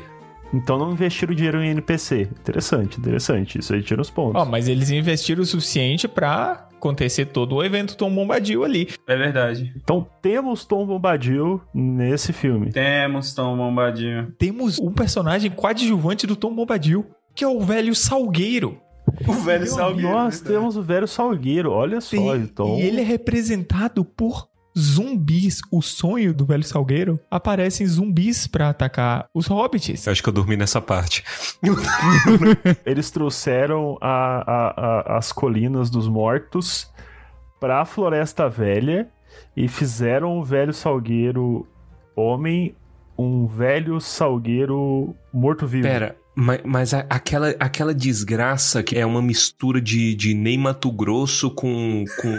[0.54, 2.30] então não investiram dinheiro em NPC.
[2.39, 3.58] Interessante, interessante.
[3.58, 4.39] Isso aí tira os pontos.
[4.39, 8.88] Ó, mas eles investiram o suficiente pra acontecer todo o evento Tom Bombadil ali.
[9.08, 9.73] É verdade.
[9.78, 12.71] Então temos Tom Bombadil nesse filme.
[12.71, 14.32] Temos Tom Bombadinho.
[14.38, 18.78] Temos um personagem coadjuvante do Tom Bombadil, que é o velho Salgueiro.
[19.28, 20.12] O velho Salgueiro.
[20.12, 20.54] Nós verdade.
[20.60, 22.78] temos o velho Salgueiro, olha só, E- então.
[22.78, 25.60] E ele é representado por zumbis.
[25.71, 30.05] O sonho do velho Salgueiro aparecem zumbis pra atacar os hobbits.
[30.05, 31.23] Eu acho que eu dormi nessa parte.
[32.86, 36.89] Eles trouxeram a- a- a- as colinas dos mortos
[37.60, 39.08] pra Floresta Velha
[39.55, 41.67] e fizeram o velho Salgueiro
[42.15, 42.75] homem
[43.17, 45.84] um velho Salgueiro morto-vivo.
[45.88, 50.89] Pera, mas, mas a- aquela, aquela desgraça que é uma mistura de, de Ney Mato
[50.91, 52.05] Grosso com.
[52.21, 52.32] com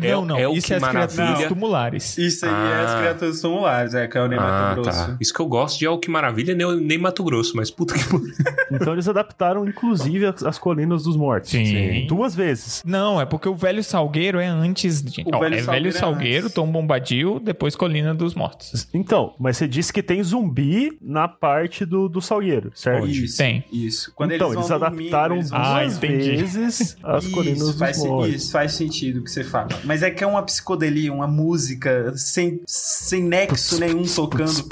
[0.00, 0.38] é, não, não.
[0.38, 1.48] é o isso que é as criaturas maravilha.
[1.48, 2.18] tumulares.
[2.18, 2.84] Isso aí é Ah.
[2.84, 4.90] as criaturas tumulares, é que é o Ney Mato Ah, Grosso.
[4.90, 5.16] tá.
[5.20, 7.94] Isso que eu gosto de é o que maravilha, nem, nem Mato Grosso, mas puta
[7.94, 8.00] que.
[8.74, 11.50] Então eles adaptaram inclusive as, as colinas dos mortos.
[11.50, 12.06] Sim.
[12.08, 12.82] Duas vezes.
[12.84, 15.00] Não, é porque o velho Salgueiro é antes.
[15.02, 15.22] De...
[15.22, 16.54] O Ó, velho é Salgueiro velho é Salgueiro, antes.
[16.54, 18.88] Tom Bombadil, depois Colina dos Mortos.
[18.92, 23.06] Então, mas você disse que tem zumbi na parte do, do Salgueiro, certo?
[23.06, 23.64] Isso, Tem.
[23.72, 24.12] isso.
[24.14, 27.70] Quando então, eles, eles, vão dormir, adaptaram eles vão duas Ah, vezes as colinas Isso
[27.70, 28.34] dos faz, mortos.
[28.34, 29.68] isso faz sentido o que você fala.
[29.84, 34.68] Mas é que é uma psicodelia, uma música sem, sem nexo nenhum tocando.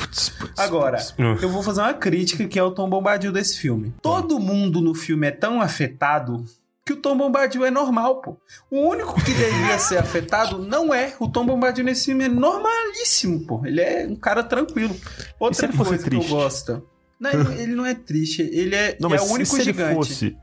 [0.57, 0.99] Agora,
[1.41, 3.93] eu vou fazer uma crítica que é o Tom Bombadil desse filme.
[4.03, 6.45] Todo mundo no filme é tão afetado
[6.85, 8.37] que o Tom Bombadil é normal, pô.
[8.71, 11.15] O único que devia ser afetado não é.
[11.21, 13.65] O Tom Bombadil nesse filme é normalíssimo, pô.
[13.65, 14.97] Ele é um cara tranquilo.
[15.39, 16.83] Outra ele fosse coisa que eu gosto.
[17.21, 18.43] Não, ele, ele não é triste.
[18.43, 19.95] Ele é, Não, é mas o único se ele gigante.
[19.95, 20.37] fosse.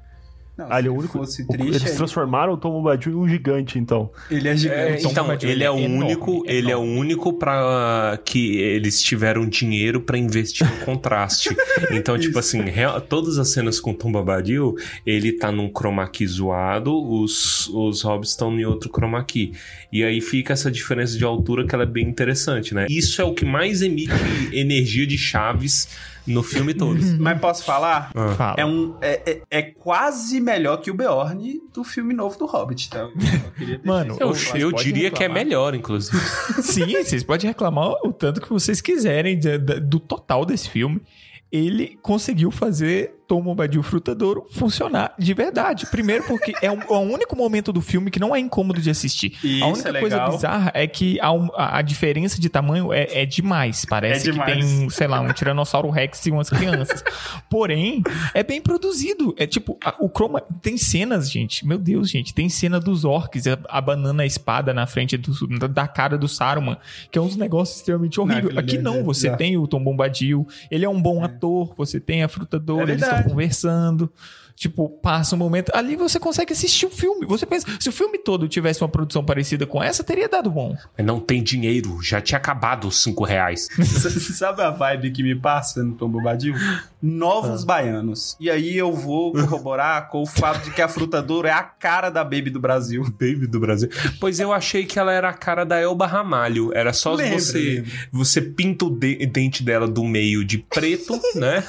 [0.59, 1.17] Não, Ah, ele é o único.
[1.17, 4.11] fosse o- triste, eles ele- transformaram o Tom Bombadil em um gigante, então.
[4.29, 5.03] ele é gigante.
[5.03, 6.99] Tom então, Bombadil, ele é o ele é enorme, único, ele é o enorme.
[6.99, 11.49] único para que eles tiveram dinheiro pra investir no contraste.
[11.91, 16.27] Então, tipo assim, real- todas as cenas com Tom Bombadil, ele tá num chroma key
[16.27, 19.53] zoado, os, os hobbits estão em outro chroma key.
[19.91, 22.85] E aí fica essa diferença de altura que ela é bem interessante, né?
[22.89, 24.11] Isso é o que mais emite
[24.53, 25.87] energia de chaves
[26.25, 27.17] no filme todos uhum.
[27.19, 28.11] Mas posso falar?
[28.15, 28.35] Ah.
[28.35, 28.55] Fala.
[28.57, 32.89] É, um, é, é, é, quase melhor que o Beorn do filme novo do Hobbit,
[32.89, 32.99] tá?
[32.99, 33.11] Eu
[33.83, 35.11] Mano, eu, eu diria reclamar.
[35.11, 36.17] que é melhor, inclusive.
[36.61, 41.01] Sim, vocês podem reclamar o tanto que vocês quiserem do total desse filme.
[41.51, 45.85] Ele conseguiu fazer Tomo Badil Frutadouro funcionar de verdade.
[45.85, 48.89] Primeiro porque é, um, é o único momento do filme que não é incômodo de
[48.89, 49.37] assistir.
[49.43, 53.25] Isso, a única é coisa bizarra é que a, a, diferença de tamanho é, é
[53.25, 53.85] demais.
[53.85, 54.51] Parece é demais.
[54.51, 57.03] que tem, um, sei lá, um Tiranossauro Rex e umas crianças.
[57.49, 59.35] Porém, é bem produzido.
[59.37, 60.41] É tipo, a, o chroma...
[60.61, 61.65] Tem cenas, gente.
[61.67, 62.33] Meu Deus, gente.
[62.33, 65.31] Tem cena dos orcs, a, banana espada na frente do,
[65.67, 66.77] da cara do Saruman,
[67.11, 68.51] que é um negócio negócios extremamente horrível.
[68.51, 71.25] Não, Aqui não, você tem o Tom Bombadil, ele é um bom é.
[71.25, 74.11] ator, você tem a Frutadoura, é eles estão conversando
[74.59, 75.71] tipo, passa um momento.
[75.73, 77.25] Ali você consegue assistir o um filme.
[77.25, 80.75] Você pensa, se o filme todo tivesse uma produção parecida com essa, teria dado bom.
[80.97, 83.69] Mas não tem dinheiro, já tinha acabado os cinco reais.
[84.35, 86.55] Sabe a vibe que me passa no Tom Bobadil?
[87.01, 87.65] Novos ah.
[87.65, 88.35] baianos.
[88.37, 91.63] E aí eu vou corroborar com o fato de que a fruta dura é a
[91.63, 93.03] cara da Baby do Brasil.
[93.17, 93.87] Baby do Brasil.
[94.19, 96.73] Pois eu achei que ela era a cara da Elba Ramalho.
[96.73, 97.91] Era só lembra, você lembra.
[98.11, 101.63] você pinta o de dente dela do meio de preto, né?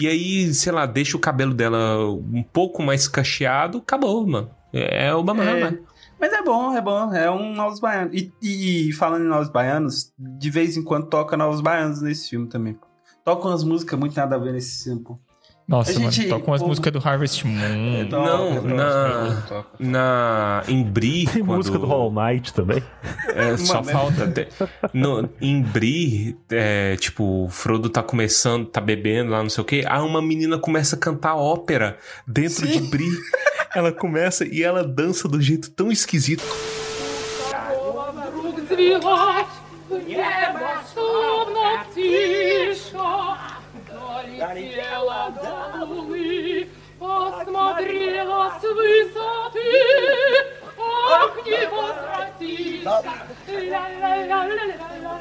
[0.00, 4.50] E aí, sei lá, deixa o cabelo cabelo dela um pouco mais cacheado, acabou, mano.
[4.72, 5.58] É o Bamahama.
[5.58, 5.78] É, né?
[6.18, 7.12] mas é bom, é bom.
[7.12, 8.14] É um Novos Baianos.
[8.14, 12.30] E, e, e, falando em Novos Baianos, de vez em quando toca Novos Baianos nesse
[12.30, 12.78] filme também.
[13.24, 15.18] Toca umas músicas muito nada a ver nesse filme, pô.
[15.66, 16.66] Nossa, a gente, mano, tocam as o...
[16.66, 17.58] músicas do Harvest Moon.
[17.58, 21.26] É, não, na, toco, na Embri...
[21.26, 21.56] Tem quando...
[21.56, 22.82] música do Hollow Knight também.
[23.28, 24.26] É, só falta...
[24.26, 24.46] Né?
[24.92, 29.64] no, em Bri, é, tipo, o Frodo tá começando, tá bebendo lá, não sei o
[29.64, 29.84] quê.
[29.88, 31.96] Aí uma menina começa a cantar ópera
[32.26, 32.80] dentro Sim.
[32.80, 33.08] de Bri.
[33.74, 36.44] Ela começa e ela dança do jeito tão esquisito.
[40.06, 40.54] Yeah,
[44.48, 49.72] долетела до луны, посмотрела с высоты,
[50.78, 53.02] ах, не возвратишься.
[53.48, 55.18] Ля-ля-ля-ля-ля-ля,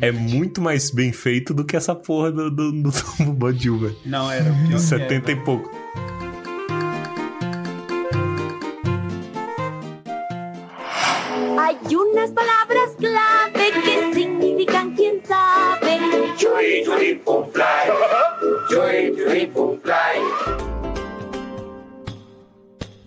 [0.00, 2.92] é muito mais bem feito do que essa porra do, do, do
[3.24, 3.96] Bombadil, velho.
[4.04, 4.50] Não, era.
[4.50, 5.40] De 70 era.
[5.40, 5.70] e pouco.
[11.86, 15.98] Hay unas palabras clave que significan quién sabe.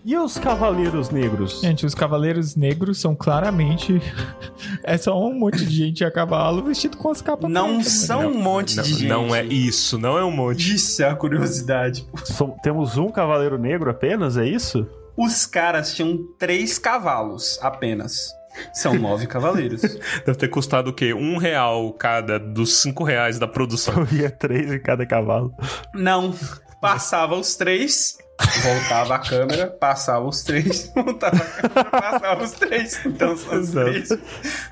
[0.06, 1.60] E os Cavaleiros Negros?
[1.62, 4.02] Gente, os Cavaleiros Negros são claramente.
[4.84, 8.24] é só um monte de gente a cavalo vestido com as capas Não pretas, são
[8.24, 8.36] mano.
[8.38, 9.08] um monte Não, de gente.
[9.08, 10.74] não é isso, não é um monte.
[10.76, 12.08] Isso é a curiosidade.
[12.24, 14.88] São- temos um Cavaleiro Negro apenas, é isso?
[15.18, 18.30] Os caras tinham três cavalos apenas.
[18.74, 19.82] São nove cavaleiros.
[20.26, 21.14] Deve ter custado o quê?
[21.14, 23.96] Um real cada dos cinco reais da produção.
[24.00, 25.54] Eu via três em cada cavalo.
[25.94, 26.34] Não.
[26.80, 28.18] Passava os três,
[28.62, 33.00] voltava a câmera, passava os três, voltava a câmera, passava os três.
[33.04, 33.90] Então são os Exato.
[33.90, 34.10] três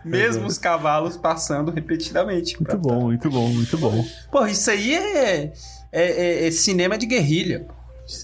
[0.06, 2.56] mesmos cavalos passando repetidamente.
[2.62, 4.06] Muito bom, muito bom, muito bom.
[4.32, 5.52] Pô, isso aí é,
[5.92, 6.04] é,
[6.44, 7.66] é- é cinema de guerrilha.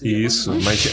[0.02, 0.90] Isso, mas já,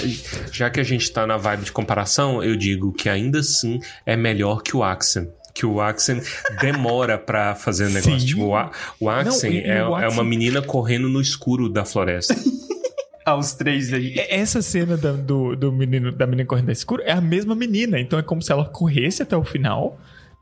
[0.51, 4.15] já que a gente tá na vibe de comparação, eu digo que ainda assim é
[4.15, 5.29] melhor que o Axen.
[5.53, 6.21] Que o Axen
[6.61, 8.19] demora pra fazer o negócio.
[8.19, 8.25] Sim.
[8.25, 12.35] Tipo, o, o Axen é, é uma menina correndo no escuro da floresta.
[13.25, 14.17] Aos três aí.
[14.17, 17.53] É- Essa cena da, do, do menino, da menina correndo no escuro é a mesma
[17.53, 17.99] menina.
[17.99, 19.99] Então é como se ela corresse até o final,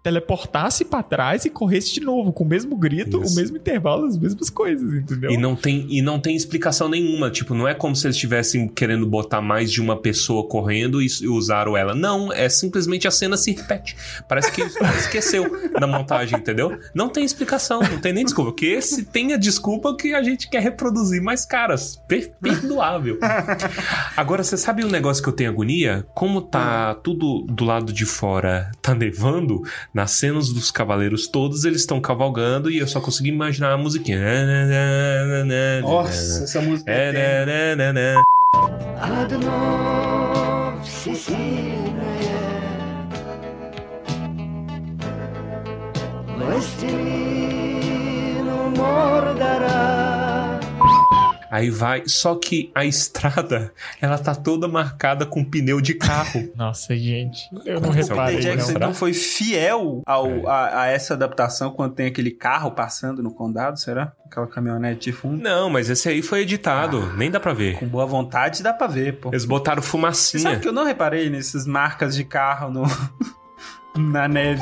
[0.07, 3.33] teleportasse pra trás e corresse de novo, com o mesmo grito, Isso.
[3.33, 5.29] o mesmo intervalo, as mesmas coisas, entendeu?
[5.29, 7.29] E não, tem, e não tem explicação nenhuma.
[7.29, 11.07] Tipo, não é como se eles estivessem querendo botar mais de uma pessoa correndo e,
[11.21, 11.93] e usaram ela.
[11.93, 13.97] Não, é simplesmente a cena se repete.
[14.29, 14.61] Parece que
[14.97, 16.79] esqueceu na montagem, entendeu?
[16.95, 18.51] Não tem explicação, não tem nem desculpa.
[18.51, 22.01] Porque se tem a desculpa que a gente quer reproduzir mais caras.
[22.07, 23.19] Per perdoável.
[24.15, 26.07] Agora, você sabe um negócio que eu tenho agonia?
[26.13, 29.63] Como tá tudo do lado de fora, tá nevando,
[29.97, 34.19] nas cenas dos cavaleiros todos, eles estão cavalgando e eu só consigo imaginar a musiquinha.
[35.81, 37.93] Nossa, essa música É, é né, né, né,
[51.49, 56.49] Aí vai, só que a estrada, ela tá toda marcada com pneu de carro.
[56.55, 57.49] Nossa, gente.
[57.65, 58.37] Eu não o reparei.
[58.37, 58.77] Peter Jackson não.
[58.77, 60.45] então foi fiel ao, É.
[60.47, 64.13] a, a essa adaptação quando tem aquele carro passando no condado, será?
[64.25, 65.41] Aquela caminhonete de fundo.
[65.41, 67.77] Não, mas esse aí foi editado, nem dá pra ver.
[67.79, 69.29] Com boa vontade dá pra ver, pô.
[69.29, 70.43] Eles botaram Você fumacinha.
[70.43, 72.83] sabe que eu não reparei nessas marcas de carro no,
[74.11, 74.61] na neve.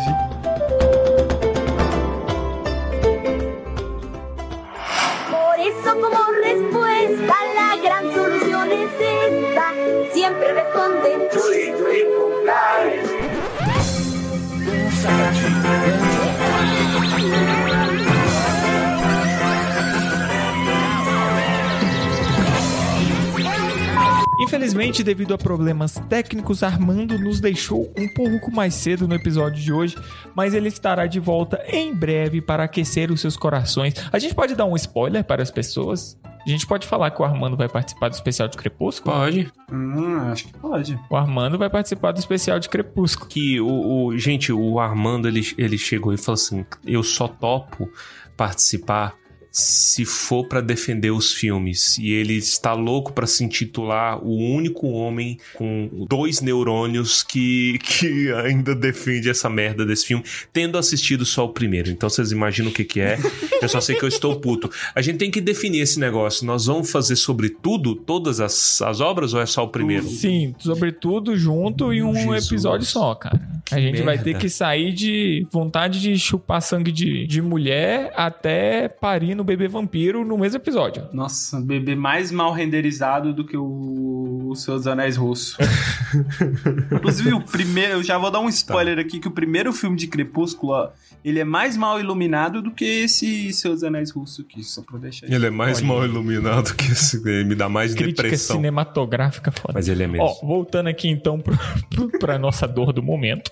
[24.46, 29.74] Infelizmente, devido a problemas técnicos, Armando nos deixou um pouco mais cedo no episódio de
[29.74, 29.98] hoje,
[30.36, 33.96] mas ele estará de volta em breve para aquecer os seus corações.
[34.12, 36.16] A gente pode dar um spoiler para as pessoas?
[36.46, 39.16] A gente pode falar que o Armando vai participar do especial de Crepúsculo?
[39.16, 39.52] Pode.
[39.72, 41.00] Hum, acho que pode.
[41.10, 43.28] O Armando vai participar do especial de Crepúsculo.
[43.28, 47.90] Que o, o- gente, o Armando ele, ele chegou e falou assim: eu só topo
[48.38, 49.16] participar
[49.56, 51.98] se for pra defender os filmes.
[51.98, 58.34] E ele está louco pra se intitular o único homem com dois neurônios que, que
[58.34, 61.90] ainda defende essa merda desse filme, tendo assistido só o primeiro.
[61.90, 63.18] Então vocês imaginam o que que é.
[63.62, 64.70] Eu só sei que eu estou puto.
[64.94, 66.46] A gente tem que definir esse negócio.
[66.46, 70.06] Nós vamos fazer sobre tudo, todas as, as obras, ou é só o primeiro?
[70.06, 72.48] Sim, sobretudo junto em um Jesus.
[72.48, 73.40] episódio só, cara.
[73.72, 74.40] a gente vai ter merda.
[74.40, 80.26] que sair de vontade de chupar sangue de, de mulher até parir no bebê vampiro
[80.26, 81.08] no mesmo episódio.
[81.14, 85.58] Nossa, bebê mais mal renderizado do que o, o Senhor dos Anéis Russo.
[86.92, 90.08] Inclusive, o primeiro, eu já vou dar um spoiler aqui, que o primeiro filme de
[90.08, 90.90] Crepúsculo, ó,
[91.24, 94.98] ele é mais mal iluminado do que esse Senhor dos Anéis Russo aqui, só pra
[95.00, 97.18] deixar Ele é mais mal iluminado que esse.
[97.28, 98.58] Ele me dá mais Crítica depressão.
[98.58, 99.74] cinematográfica foda.
[99.74, 100.26] Mas ele é mesmo.
[100.26, 101.58] Ó, voltando aqui então pro,
[101.90, 103.52] pro, pra nossa dor do momento.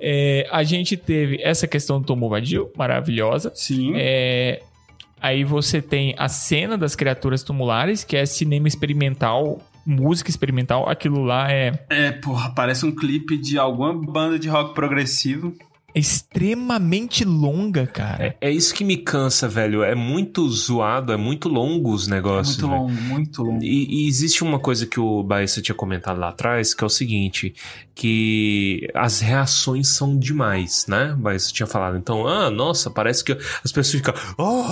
[0.00, 3.52] É, a gente teve essa questão do Tom Bombadil, maravilhosa.
[3.54, 3.92] Sim.
[3.94, 4.60] É,
[5.22, 10.88] aí você tem a cena das criaturas tumulares, que é cinema experimental, música experimental.
[10.88, 15.54] Aquilo lá é É, porra, parece um clipe de alguma banda de rock progressivo.
[15.94, 18.36] Extremamente longa, cara.
[18.40, 19.82] É isso que me cansa, velho.
[19.82, 22.56] É muito zoado, é muito longo os negócios.
[22.56, 22.82] muito velho.
[22.82, 23.64] longo, muito longo.
[23.64, 26.90] E, e existe uma coisa que o Baessa tinha comentado lá atrás, que é o
[26.90, 27.54] seguinte,
[27.94, 31.12] que as reações são demais, né?
[31.12, 31.96] O Baessa tinha falado.
[31.96, 34.64] Então, ah, nossa, parece que as pessoas ficam, oh,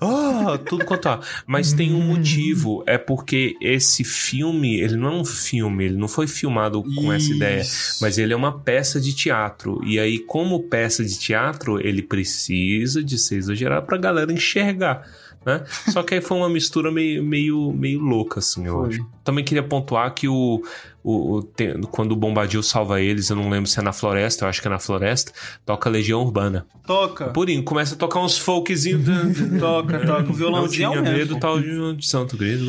[0.00, 1.20] oh, tudo quanto há.
[1.46, 6.08] Mas tem um motivo, é porque esse filme, ele não é um filme, ele não
[6.08, 7.62] foi filmado com essa ideia.
[7.62, 7.98] Isso.
[8.00, 9.80] Mas ele é uma peça de teatro.
[9.84, 15.06] E aí, como peça de teatro, ele precisa de ser exagerado pra galera enxergar.
[15.44, 15.62] Né?
[15.90, 18.88] Só que aí foi uma mistura meio, meio, meio louca, assim, eu Foi.
[18.88, 19.06] acho.
[19.22, 20.62] Também queria pontuar que o,
[21.04, 24.44] o, o- tem- quando o Bombadil salva eles, eu não lembro se é na floresta,
[24.44, 25.30] eu acho que é na floresta,
[25.64, 26.66] toca Legião Urbana.
[26.86, 29.04] Toca, Purinho, começa a tocar uns folkzinhos.
[29.58, 30.30] toca, toca.
[30.30, 31.16] O violãozinho é o mesmo.
[31.18, 32.66] medo tal de, Santo Cristo.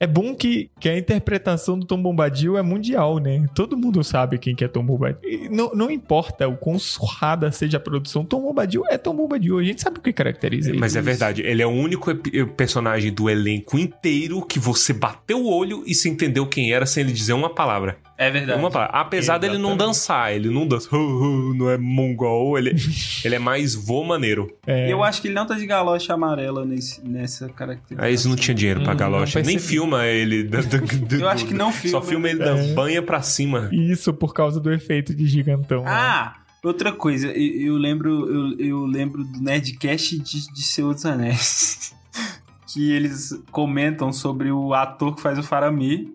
[0.00, 3.46] É bom que, que a interpretação do Tom Bombadil é mundial, né?
[3.54, 5.20] Todo mundo sabe quem que é Tom Bombadil.
[5.50, 9.58] Não, não importa o quão surrada seja a produção, Tom Bombadil é Tom Bombadil.
[9.58, 10.78] A gente sabe o que caracteriza ele.
[10.78, 15.38] Mas é verdade, ele é o único epi- personagem do elenco inteiro que você bateu
[15.40, 17.71] o olho e se entendeu quem era sem ele dizer uma palavra.
[18.18, 18.58] É verdade.
[18.58, 18.94] Uma palavra.
[18.98, 19.86] Apesar dele não Exatamente.
[19.86, 22.74] dançar, ele não dança, não é mongol, ele,
[23.24, 24.48] ele é mais vô maneiro.
[24.66, 24.92] É.
[24.92, 28.02] Eu acho que ele não tá de galocha amarela nesse, nessa característica.
[28.04, 30.44] Aí eles não tinham dinheiro pra Hum, galocha, nem filma ele.
[30.44, 32.00] do- do- do- Eu acho que não filma.
[32.00, 32.72] Só filma ele da É.
[32.74, 33.68] banha pra cima.
[33.72, 35.82] Isso por causa do efeito de gigantão.
[35.84, 35.90] né?
[35.90, 41.04] Ah, outra coisa, eu, eu lembro eu, eu lembro do Nerdcast de, de Senhor dos
[41.06, 41.92] Anéis.
[42.72, 46.06] que eles comentam sobre o ator que faz o Faramir.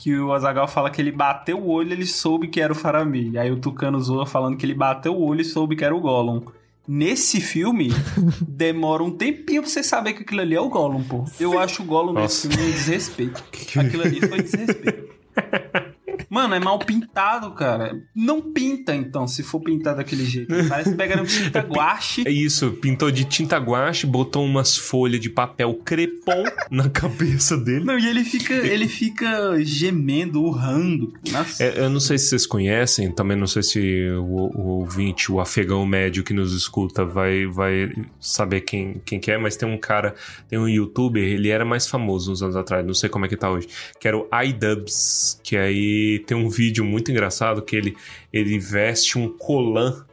[0.00, 2.74] Que o Azagal fala que ele bateu o olho e ele soube que era o
[2.74, 3.38] Faramir.
[3.38, 6.00] Aí o Tucano zoa falando que ele bateu o olho e soube que era o
[6.00, 6.40] Gollum.
[6.88, 7.90] Nesse filme,
[8.48, 11.26] demora um tempinho pra você saber que aquilo ali é o Gollum, pô.
[11.38, 12.58] Eu acho o Gollum nesse Nossa.
[12.58, 13.44] filme um desrespeito.
[13.78, 15.10] Aquilo ali foi desrespeito.
[16.30, 18.00] Mano, é mal pintado, cara.
[18.14, 20.54] Não pinta, então, se for pintar daquele jeito.
[20.68, 22.22] Parece que pegaram tinta guache.
[22.24, 27.84] É isso, pintou de tinta guache, botou umas folhas de papel crepom na cabeça dele.
[27.84, 31.12] Não, e ele fica, ele fica gemendo, urrando.
[31.32, 31.64] Nossa.
[31.64, 35.40] É, eu não sei se vocês conhecem, também não sei se o, o ouvinte, o
[35.40, 39.78] afegão médio que nos escuta vai, vai saber quem, quem que é, mas tem um
[39.78, 40.14] cara,
[40.48, 43.36] tem um youtuber, ele era mais famoso uns anos atrás, não sei como é que
[43.36, 43.68] tá hoje,
[43.98, 47.96] que era o iDubbbz, que aí tem um vídeo muito engraçado que ele,
[48.32, 50.04] ele veste um colã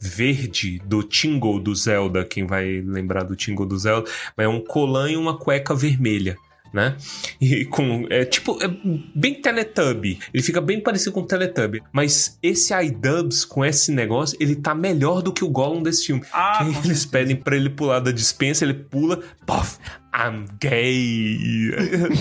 [0.00, 4.60] verde do Tingle do Zelda, quem vai lembrar do Tingle do Zelda, mas é um
[4.60, 6.36] colã e uma cueca vermelha.
[6.72, 6.96] né?
[7.40, 8.06] E com.
[8.08, 8.58] É tipo.
[8.62, 8.68] É
[9.14, 10.18] bem Teletubby.
[10.32, 11.82] Ele fica bem parecido com o Teletubby.
[11.92, 16.22] Mas esse iDubbbz com esse negócio, ele tá melhor do que o Gollum desse filme.
[16.32, 19.78] Ah, eles pedem pra ele pular da dispensa, ele pula, puff,
[20.14, 21.70] I'm gay.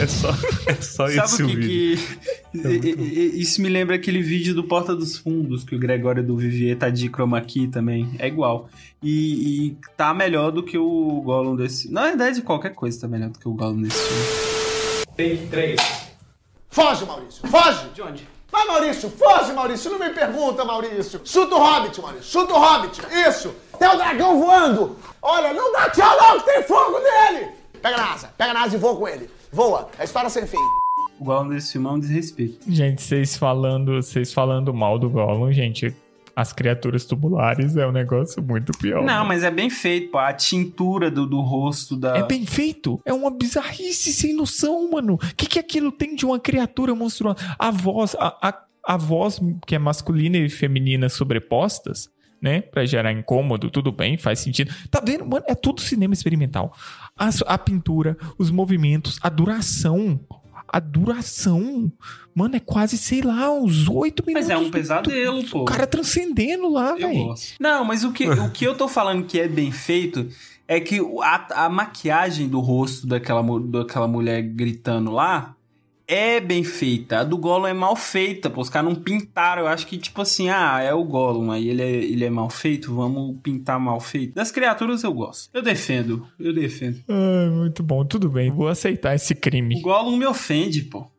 [0.02, 0.30] É só,
[0.66, 2.08] é só Sabe esse o que, vídeo.
[2.54, 2.58] que...
[2.88, 2.96] E-
[3.38, 6.78] e- Isso me lembra aquele vídeo do Porta dos Fundos, que o Gregório do Vivier
[6.78, 8.10] tá de chroma key também.
[8.18, 8.70] É igual.
[9.04, 11.92] E, e tá melhor do que o Gollum desse...
[11.92, 13.98] Na verdade, qualquer coisa tá melhor do que o Gollum desse
[15.18, 15.76] filme.
[16.70, 17.89] Foge, Maurício, foge!
[17.94, 18.28] De onde?
[18.50, 21.22] Vai, Maurício, foge, Maurício, não me pergunta, Maurício.
[21.26, 23.54] Chuta o Hobbit, Maurício, chuta o Hobbit, isso!
[23.78, 24.98] Tem o dragão voando!
[25.22, 27.48] Olha, não dá tchau não, que tem fogo nele!
[27.82, 29.29] Pega na asa, pega na asa e voa com ele.
[29.51, 30.57] Voa, é história sem fim.
[31.19, 32.59] O Gollum desse filme é um desrespeito.
[32.71, 35.95] Gente, vocês falando, vocês falando mal do Gollum, gente,
[36.36, 39.03] as criaturas tubulares é um negócio muito pior.
[39.03, 40.19] Não, mas é bem feito, pô.
[40.19, 42.17] A tintura do, do rosto da...
[42.17, 43.01] É bem feito.
[43.05, 45.15] É uma bizarrice sem noção, mano.
[45.15, 47.38] O que, que aquilo tem de uma criatura monstruosa?
[47.57, 48.63] A voz, a, a,
[48.93, 52.09] a voz que é masculina e feminina sobrepostas,
[52.41, 52.61] né?
[52.61, 54.73] Pra gerar incômodo, tudo bem, faz sentido.
[54.89, 55.25] Tá vendo?
[55.25, 56.73] Mano, é tudo cinema experimental.
[57.28, 60.19] A, a pintura, os movimentos, a duração.
[60.74, 61.91] A duração,
[62.34, 64.47] mano, é quase, sei lá, uns oito minutos.
[64.47, 65.59] Mas é um pesadelo, do- pô.
[65.63, 67.34] O cara transcendendo lá, velho.
[67.59, 70.30] Não, mas o que, o que eu tô falando que é bem feito
[70.67, 75.55] é que a, a maquiagem do rosto daquela, daquela mulher gritando lá
[76.12, 77.20] é bem feita.
[77.20, 78.59] A do Gollum é mal feita, pô.
[78.59, 79.62] Os caras não pintaram.
[79.62, 82.49] Eu acho que, tipo assim, ah, é o Gollum, aí ele é, ele é mal
[82.49, 84.36] feito, vamos pintar mal feito.
[84.36, 85.49] Das criaturas eu gosto.
[85.53, 87.01] Eu defendo, eu defendo.
[87.07, 88.51] Ah, muito bom, tudo bem.
[88.51, 89.78] Vou aceitar esse crime.
[89.78, 91.11] O Gollum me ofende, pô.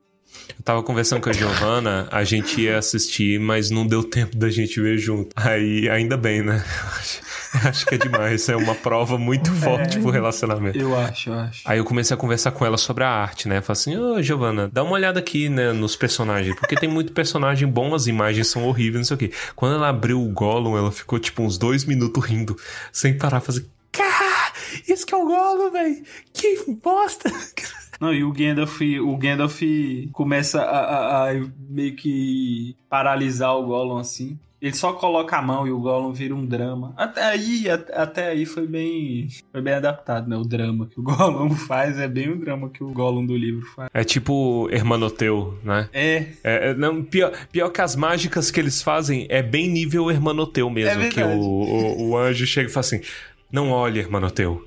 [0.59, 4.51] Eu tava conversando com a Giovana, a gente ia assistir, mas não deu tempo da
[4.51, 5.31] gente ver junto.
[5.35, 6.65] Aí, ainda bem, né?
[7.65, 8.49] Acho que é demais.
[8.49, 10.79] É uma prova muito forte pro relacionamento.
[10.79, 11.63] Eu acho, eu acho.
[11.67, 13.61] Aí eu comecei a conversar com ela sobre a arte, né?
[13.61, 17.69] Falei assim, ô Giovana, dá uma olhada aqui, né, nos personagens, porque tem muito personagem
[17.69, 19.33] bom, as imagens são horríveis, não sei o quê.
[19.55, 22.57] Quando ela abriu o Gollum, ela ficou tipo uns dois minutos rindo,
[22.91, 23.67] sem parar, fazer.
[23.91, 24.53] Cá,
[24.89, 26.03] isso que é o Gollum, velho!
[26.33, 27.31] Que bosta!
[28.03, 29.63] Não, e o Gandalf, o Gandalf
[30.13, 31.35] começa a, a- a
[31.71, 34.37] meio que paralisar o Gollum assim.
[34.61, 36.93] Ele só coloca a mão e o Gollum vira um drama.
[36.97, 40.37] Até aí, até aí foi bem, foi bem adaptado, né?
[40.37, 43.65] O drama que o Gollum faz é bem o drama que o Gollum do livro
[43.75, 43.89] faz.
[43.95, 45.89] É tipo Hermanoteu, né?
[45.93, 50.11] É, É, é, não, pior, pior que as mágicas que eles fazem é bem nível
[50.11, 51.03] Hermanoteu mesmo.
[51.03, 53.01] É que o, o, o anjo chega e fala assim:
[53.51, 54.65] Não olhe, Hermanoteu.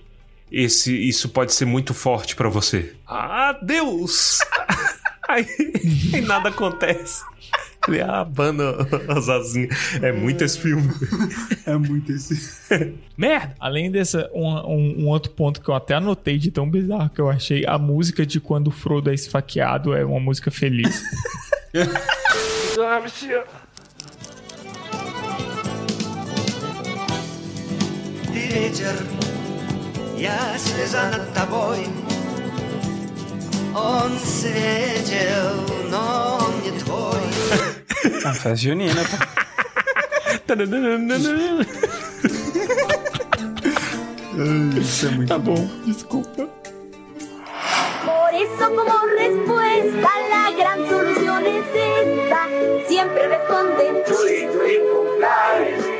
[0.52, 2.94] Esse, isso pode ser muito forte pra você.
[3.08, 4.40] Ah, Deus!
[5.28, 5.46] aí,
[6.14, 7.24] aí nada acontece.
[7.88, 8.64] Ele abana
[9.16, 9.76] as asinhas.
[10.02, 10.92] É muito esse filme.
[11.68, 12.36] é muito esse.
[13.18, 13.56] Merda!
[13.60, 17.22] Além dessa, um, um- um outro ponto que eu até anotei de tão bizarro que
[17.22, 21.04] eu achei, a música de quando o Frodo é esfaqueado é uma música feliz.
[28.34, 29.35] И
[30.18, 31.78] Ja się nad toboj
[33.76, 35.56] On siedział,
[35.92, 36.38] no
[45.32, 45.56] no
[45.88, 46.44] desculpa.
[48.06, 52.48] Por eso como respuesta la gran solución es esta.
[52.88, 54.04] Siempre responden.
[54.06, 55.95] Tui, tui, cumpleaños.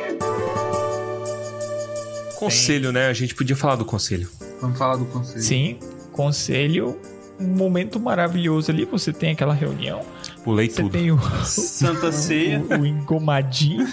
[2.36, 3.08] Conselho, né?
[3.08, 4.30] A gente podia falar do conselho.
[4.62, 5.42] Vamos falar do conselho.
[5.42, 5.80] Sim,
[6.12, 7.00] conselho,
[7.40, 8.86] um momento maravilhoso ali.
[8.86, 10.02] Você tem aquela reunião,
[10.44, 10.92] Pulei você tudo.
[10.92, 12.64] tem o, Santa Ceia.
[12.70, 13.88] o, o engomadinho.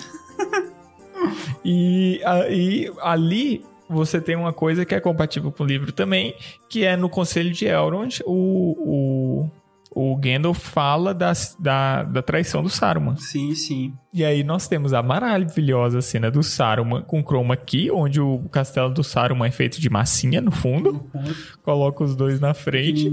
[1.64, 6.34] e, a- e ali você tem uma coisa que é compatível com o livro também,
[6.68, 8.32] que é no Conselho de Elrond, o,
[8.78, 9.51] o,
[9.95, 13.16] o Gandalf fala das- da, da traição do Saruman.
[13.16, 13.93] Sim, sim.
[14.14, 18.93] E aí nós temos a maravilhosa cena do Saruman com chroma key, onde o castelo
[18.93, 21.09] do Saruman é feito de massinha no fundo.
[21.62, 23.09] Coloca os dois na frente.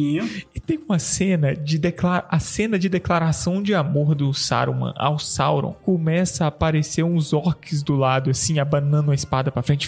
[0.53, 2.25] E tem uma cena de declara...
[2.30, 5.71] a cena de declaração de amor do Saruman ao Sauron.
[5.71, 9.88] Começa a aparecer uns orcs do lado assim, abanando a espada pra frente.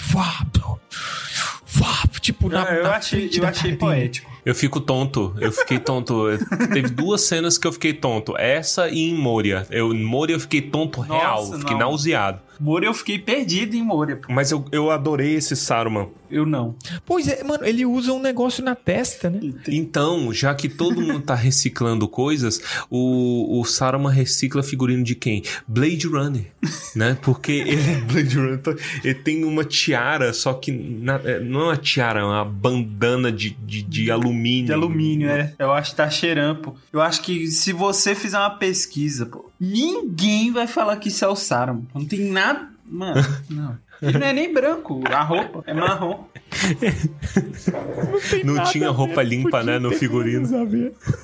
[1.74, 4.30] Vap, tipo na, Ah, eu na achei, eu da achei poético.
[4.46, 6.26] Eu fico tonto, eu fiquei tonto.
[6.74, 8.36] Teve duas cenas que eu fiquei tonto.
[8.38, 9.68] Essa e em Moria.
[9.70, 11.80] Eu, em Moria eu fiquei tonto real, Nossa, fiquei não.
[11.92, 12.40] nauseado.
[12.60, 14.18] Moria, eu fiquei perdido em Moria.
[14.18, 14.32] pô.
[14.32, 16.10] Mas eu, eu adorei esse Saruman.
[16.30, 16.76] Eu não.
[17.06, 19.40] Pois é, mano, ele usa um negócio na testa, né?
[19.68, 25.42] Então, já que todo mundo tá reciclando coisas, o, o Saruman recicla figurino de quem?
[25.68, 26.46] Blade Runner,
[26.96, 27.18] né?
[27.22, 31.62] Porque ele é Blade Runner, então, ele tem uma tiara, só que na- é, não
[31.62, 34.31] é uma tiara, é uma bandana de, de, de alumínio.
[34.68, 35.54] De alumínio, é.
[35.60, 36.76] Eu acho que tá cheirando, pô.
[36.92, 41.28] Eu acho que se você fizer uma pesquisa, pô, ninguém vai falar que isso é
[41.28, 41.84] o Saruman.
[41.94, 42.70] Não tem nada.
[42.86, 43.78] Mano, não.
[44.02, 46.24] Ele não é nem branco, a roupa é marrom.
[48.44, 50.48] Não tinha roupa limpa, né, no figurino.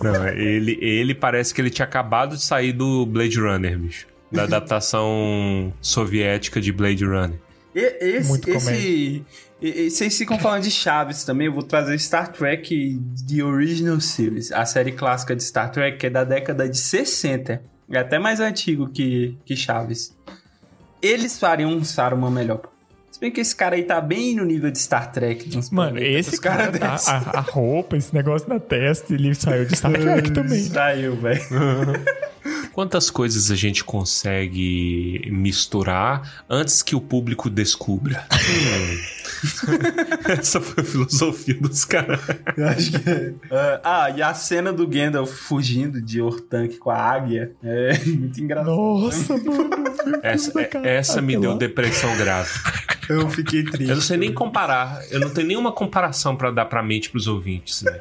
[0.02, 4.06] Não, ele, ele parece que ele tinha acabado de sair do Blade Runner, bicho.
[4.32, 7.40] Da adaptação soviética de Blade Runner.
[7.74, 9.22] E- esse, Muito esse, comédia.
[9.62, 11.48] E- e Vocês ficam falando de Chaves também.
[11.48, 16.08] Eu vou trazer Star Trek The Original Series, a série clássica de Star Trek, que
[16.08, 17.62] é da década de 60.
[17.90, 20.16] É até mais antigo que, que Chaves.
[21.02, 22.58] Eles fariam um Saruman melhor.
[22.58, 22.70] pô.
[23.12, 25.50] Se bem que esse cara aí tá bem no nível de Star Trek.
[25.72, 29.66] Mano, planetas, esse cara cara, tá, a, a roupa, esse negócio na testa, ele saiu
[29.66, 30.64] de Star Trek também.
[30.66, 31.42] Saiu, velho.
[32.74, 38.26] Quantas coisas a gente consegue misturar antes que o público descubra?
[38.34, 39.18] Hum.
[40.40, 42.20] Essa foi a filosofia dos caras.
[42.56, 43.34] Eu acho que é.
[43.84, 48.76] Ah, e a cena do Gandalf fugindo de Ortank com a águia é muito engraçado.
[48.76, 50.20] Nossa, mano.
[50.24, 50.52] Essa,
[50.84, 52.50] essa me deu depressão grave.
[53.10, 53.90] Eu fiquei triste.
[53.90, 55.02] Eu não sei nem comparar.
[55.10, 57.98] Eu não tenho nenhuma comparação pra dar pra mente pros ouvintes, né?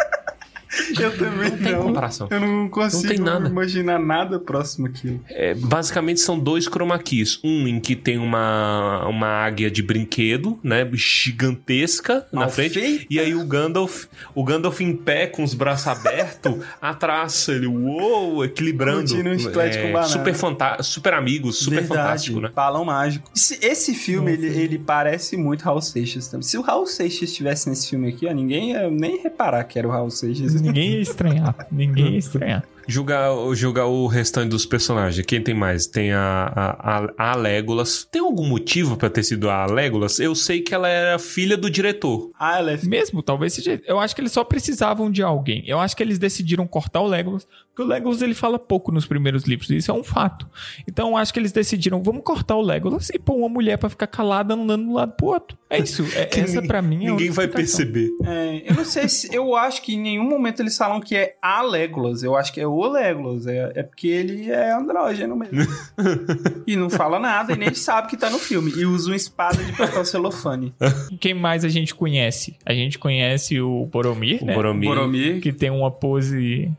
[0.98, 2.28] Eu também Não tem comparação.
[2.30, 3.48] Eu não consigo tem nada.
[3.48, 5.20] imaginar nada próximo aquilo.
[5.28, 7.38] É, basicamente são dois chroma keys.
[7.42, 10.88] Um em que tem uma, uma águia de brinquedo, né?
[10.92, 13.06] Gigantesca na frente.
[13.08, 14.04] E aí o Gandalf,
[14.34, 19.14] o Gandalf em pé, com os braços abertos, atrás, ele, uou, equilibrando.
[19.16, 20.04] Um banana.
[20.04, 22.50] super, fanta super amigos, super Verdade, fantástico, né?
[22.54, 23.30] Balão mágico.
[23.34, 26.42] Esse, esse filme, ele, ele parece muito Raul Seixas também.
[26.42, 29.86] Se o Raul Seixas estivesse nesse filme aqui, ó, ninguém ia nem reparar que era
[29.86, 30.54] o Raul Seixas.
[30.66, 31.66] Ninguém ia estranhar.
[31.70, 32.64] Ninguém ia estranhar.
[32.88, 35.24] Julgar, julgar o restante dos personagens.
[35.26, 35.86] Quem tem mais?
[35.86, 38.04] Tem a, a, a, a Legolas.
[38.10, 40.18] Tem algum motivo pra ter sido a Legolas?
[40.20, 42.30] Eu sei que ela era filha do diretor.
[42.38, 42.78] Ah, ela é...
[42.84, 43.80] Mesmo, talvez seja.
[43.86, 45.64] Eu acho que eles só precisavam de alguém.
[45.66, 49.04] Eu acho que eles decidiram cortar o Legolas, porque o Legolas ele fala pouco nos
[49.06, 50.48] primeiros livros, isso é um fato.
[50.88, 53.88] Então eu acho que eles decidiram, vamos cortar o Legolas e pôr uma mulher pra
[53.88, 55.58] ficar calada andando de um lado pro outro.
[55.68, 56.04] É isso.
[56.14, 58.10] É, Que essa ninguém- pra mim é Ninguém vai perceber.
[58.24, 59.34] É, eu não sei se.
[59.34, 62.22] Eu acho que em nenhum momento eles falam que é a Legolas.
[62.22, 63.46] Eu acho que é o Legolas.
[63.46, 65.66] É, é porque ele é andrógeno mesmo.
[66.66, 68.72] e não fala nada e nem sabe que tá no filme.
[68.76, 70.74] E usa uma espada de papel celofane.
[71.20, 72.56] Quem mais a gente conhece?
[72.64, 74.54] A gente conhece o Boromir, O né?
[74.54, 74.88] Boromir.
[74.88, 75.40] Boromir.
[75.40, 76.70] Que tem uma pose.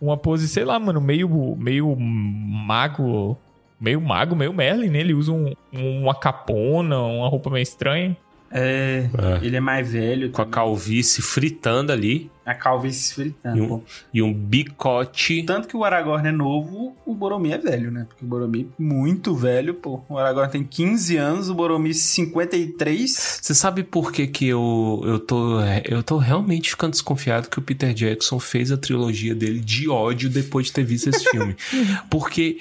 [0.00, 3.36] Uma pose, sei lá, mano, meio, meio mago.
[3.80, 5.00] Meio mago, meio Merlin, né?
[5.00, 8.16] Ele usa um, uma capona, uma roupa meio estranha.
[8.50, 9.08] É,
[9.42, 9.44] É.
[9.44, 10.30] ele é mais velho.
[10.30, 12.30] Com a calvície fritando ali.
[12.46, 13.62] A calvície E fritando.
[13.64, 13.82] um, pô.
[14.14, 15.42] e um bicote.
[15.42, 18.06] Tanto que o Aragorn é novo, o Boromir é velho, né?
[18.08, 20.00] Porque o Boromir é muito velho, pô.
[20.08, 23.40] O Aragorn tem 15 anos, o Boromir 53.
[23.42, 27.62] Você sabe por que, que eu, eu, tô, eu tô realmente ficando desconfiado que o
[27.62, 31.56] Peter Jackson fez a trilogia dele de ódio depois de ter visto esse filme?
[32.08, 32.58] Porque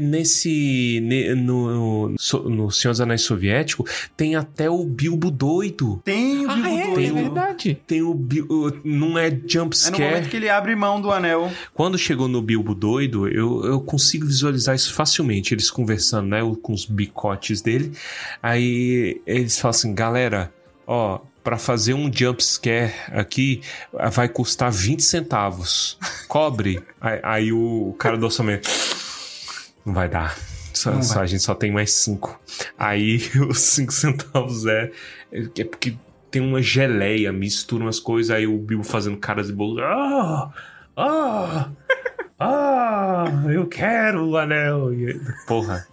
[0.00, 1.00] nesse.
[1.02, 3.84] ne- No, no, Senhor dos Anéis Soviético
[4.16, 6.00] tem até o Bilbo doido.
[6.04, 7.14] Tem o Ah, Bilbo é, é doido.
[7.14, 7.78] verdade.
[7.86, 8.14] Tem o.
[8.14, 11.50] Bil- o- Não é jump É no momento que ele abre mão do anel.
[11.74, 15.54] Quando chegou no Bilbo doido, eu, eu consigo visualizar isso facilmente.
[15.54, 16.40] Eles conversando, né?
[16.62, 17.92] Com os bicotes dele.
[18.42, 20.52] Aí eles falam assim, galera,
[20.86, 23.62] ó, pra fazer um jump scare aqui
[24.12, 25.98] vai custar 20 centavos.
[26.28, 26.82] Cobre.
[27.00, 28.68] aí, aí o cara do orçamento.
[29.84, 30.36] Não vai dar.
[30.72, 31.24] Só- Não só- vai.
[31.24, 32.40] a gente só tem mais 5.
[32.78, 34.90] Aí os 5 centavos é,
[35.32, 35.96] é porque
[36.32, 39.80] tem uma geleia, mistura umas coisas, aí o Bilbo fazendo caras de bolo.
[39.82, 40.50] Ah!
[40.96, 41.68] Ah!
[42.40, 43.24] Ah!
[43.52, 44.92] Eu quero o anel!
[44.94, 45.86] E- Porra.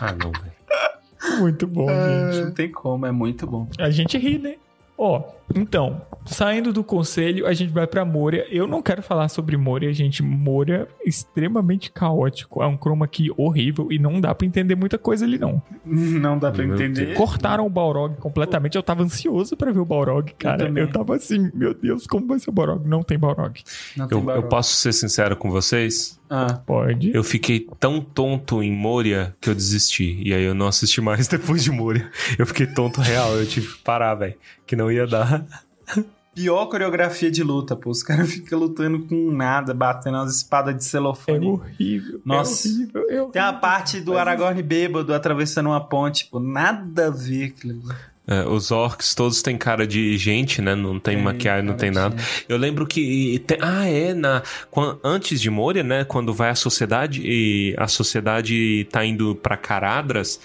[0.00, 1.40] Ah, não, velho.
[1.40, 2.44] Muito bom, gente.
[2.44, 3.68] Não tem como, é muito bom.
[3.78, 4.56] A gente ri, né?
[4.96, 5.22] Ó,
[5.54, 8.46] então, saindo do conselho, a gente vai pra Moria.
[8.50, 10.22] Eu não quero falar sobre Moria, gente.
[10.22, 12.62] Moria é extremamente caótico.
[12.62, 15.62] É um chroma key horrível e não dá pra entender muita coisa ali, não.
[15.84, 17.14] Não dá pra Meu entender.
[17.14, 18.76] Cortaram o Balrog completamente.
[18.76, 20.58] Eu tava ansioso pra ver o Balrog, cara.
[20.66, 20.84] também.
[20.84, 22.86] Eu, tava assim, meu Deus, como vai ser o Balrog?
[22.88, 23.60] Não tem Balrog.
[23.96, 24.48] Não tem Eu, eu barulho.
[24.48, 26.18] posso ser sincero com vocês?
[26.32, 27.12] Ah, Pode.
[27.12, 30.20] Eu fiquei tão tonto em Moria que eu desisti.
[30.24, 32.08] E aí eu não assisti mais depois de Moria.
[32.38, 33.32] Eu fiquei tonto real.
[33.36, 34.34] Eu tive que parar, velho.
[34.64, 35.39] Que não ia dar.
[36.34, 37.90] pior coreografia de luta, pô.
[37.90, 41.46] Os caras ficam lutando com nada, batendo as espadas de É celofane.
[41.46, 42.20] horrível.
[42.24, 42.68] Nossa.
[42.68, 43.00] É horrível.
[43.00, 43.26] é horrível.
[43.28, 46.38] Tem uma parte do Aragorn bêbado atravessando uma ponte, pô.
[46.40, 47.82] Nada a ver aquilo.
[48.28, 50.76] É, os orcs todos têm cara de gente, né?
[50.76, 52.14] Não tem Tem maquiagem, não tem nada.
[52.48, 53.42] Eu lembro que.
[53.44, 56.04] tem- ah, é, na, quan- antes de Moria, né?
[56.04, 60.38] Quando vai a sociedade e a sociedade tá indo pra Caradras.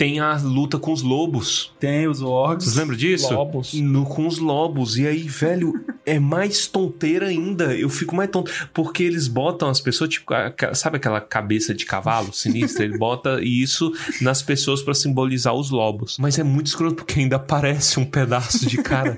[0.00, 1.74] Tem a luta com os lobos.
[1.78, 2.64] Tem os orcs.
[2.64, 3.34] Vocês lembram disso?
[3.34, 3.74] Lobos.
[3.74, 4.96] No, com os lobos.
[4.96, 5.74] E aí, velho,
[6.06, 7.76] é mais tonteira ainda.
[7.76, 8.50] Eu fico mais tonto.
[8.72, 12.82] Porque eles botam as pessoas, tipo, a- sabe aquela cabeça de cavalo sinistra?
[12.86, 13.92] Ele bota isso
[14.22, 16.16] nas pessoas pra simbolizar os lobos.
[16.18, 19.14] Mas é muito escroto porque ainda aparece um pedaço de cara.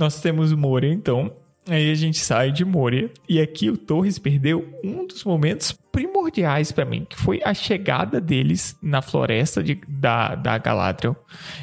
[0.00, 1.30] Nós temos Moria, então.
[1.68, 3.10] Aí a gente sai de Moria.
[3.28, 8.20] E aqui o Torres perdeu um dos momentos primordiais pra mim, que foi a chegada
[8.20, 11.16] deles na floresta de- da, da Galadriel.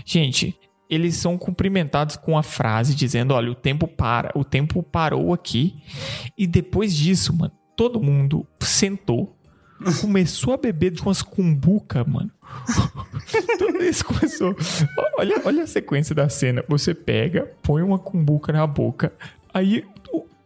[0.05, 0.57] Gente,
[0.89, 5.75] eles são cumprimentados com a frase dizendo: olha, o tempo para, o tempo parou aqui.
[6.37, 9.35] E depois disso, mano, todo mundo sentou,
[10.01, 12.31] começou a beber de umas cumbuca, mano.
[13.59, 14.55] Tudo isso começou.
[15.17, 16.63] Olha, olha a sequência da cena.
[16.67, 19.13] Você pega, põe uma cumbuca na boca,
[19.53, 19.85] aí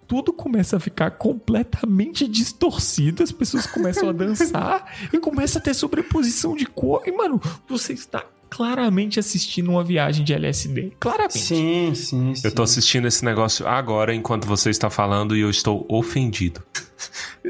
[0.08, 5.74] tudo começa a ficar completamente distorcido, as pessoas começam a dançar e começa a ter
[5.74, 7.02] sobreposição de cor.
[7.06, 10.94] E, mano, você está claramente assistindo uma viagem de LSD.
[11.00, 11.40] Claramente.
[11.40, 12.48] Sim, sim, sim.
[12.48, 16.62] Eu tô assistindo esse negócio agora enquanto você está falando e eu estou ofendido.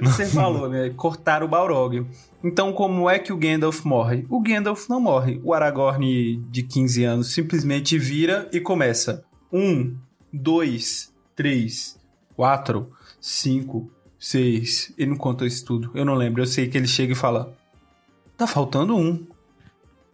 [0.02, 0.90] Você falou, né?
[0.96, 2.04] Cortaram o Balrog.
[2.44, 4.26] Então, como é que o Gandalf morre?
[4.28, 5.40] O Gandalf não morre.
[5.44, 9.24] O Aragorn de 15 anos simplesmente vira e começa.
[9.52, 9.96] Um,
[10.32, 12.00] dois, três,
[12.36, 14.92] quatro, cinco, seis.
[14.98, 15.92] Ele não contou isso tudo.
[15.94, 16.42] Eu não lembro.
[16.42, 17.54] Eu sei que ele chega e fala:
[18.38, 19.26] Tá faltando um.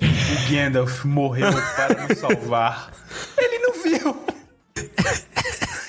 [0.01, 2.91] O Gandalf morreu para nos salvar.
[3.37, 4.17] Ele não viu.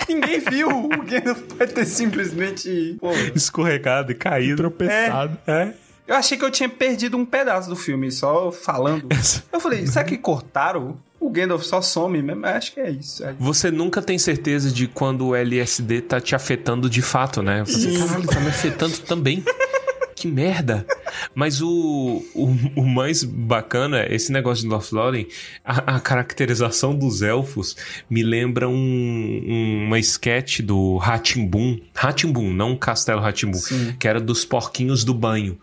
[0.09, 0.69] Ninguém viu.
[0.69, 2.97] O Gandalf pode ter simplesmente.
[3.01, 4.57] Pô, Escorregado e caído.
[4.57, 5.39] Tropeçado.
[5.47, 5.75] É.
[6.09, 9.07] eu achei que eu tinha perdido um pedaço do filme, só falando.
[9.53, 10.99] Eu falei, será que cortaram?
[11.21, 12.47] O Gandalf só some mesmo?
[12.47, 13.25] Eu Acho que é isso.
[13.25, 17.63] Aí- Você nunca tem certeza de quando o LSD tá te afetando de fato, né?
[17.65, 19.45] Você, caralho, tá me afetando também.
[20.17, 20.85] Que merda.
[21.35, 25.27] Mas o, o, o mais bacana, esse negócio de Lothlórien,
[25.65, 27.75] a, a caracterização dos elfos
[28.11, 31.79] me lembra um, um- uma sketch do Ratimbun.
[31.95, 33.57] Ratimbun, não Castelo Ratimbun.
[33.57, 33.95] Sim.
[33.99, 35.59] Que era dos porquinhos do banho.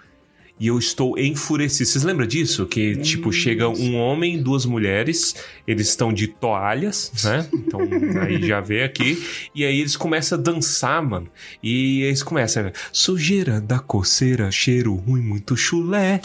[0.59, 1.87] E eu estou enfurecido.
[1.87, 2.65] Vocês lembram disso?
[2.65, 5.35] Que, tipo, chega um homem e duas mulheres,
[5.67, 7.47] eles estão de toalhas, né?
[7.53, 7.79] Então,
[8.21, 9.23] aí já vê aqui.
[9.53, 11.27] E aí eles começam a dançar, mano.
[11.61, 12.71] E eles começam.
[12.91, 16.21] Sujeira da coceira, cheiro ruim, muito chulé.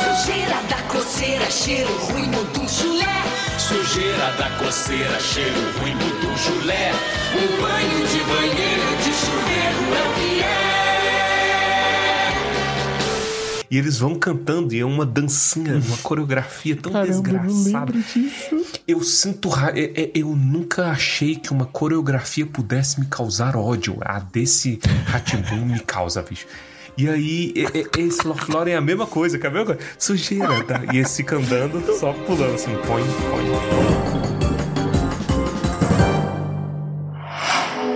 [0.00, 3.22] Sujeira da coceira, cheiro ruim, muito chulé.
[3.58, 6.92] Sujeira da coceira, cheiro ruim do chulé.
[7.34, 9.31] Um banho de banheiro de chuveiro
[13.72, 17.92] E eles vão cantando e é uma dancinha, uma coreografia tão Caramba, eu desgraçada.
[17.94, 18.66] disso.
[18.86, 19.48] Eu sinto.
[19.48, 23.96] ra- é- é- Eu nunca achei que uma coreografia pudesse me causar ódio.
[24.02, 26.46] A desse Ratimbun me causa, bicho.
[26.98, 29.78] E aí, é- esse Lothlórien é a mesma coisa, quer ver?
[29.98, 30.82] Sujeira, tá?
[30.92, 34.52] E esse fica andando, só pulando assim, põe, põe.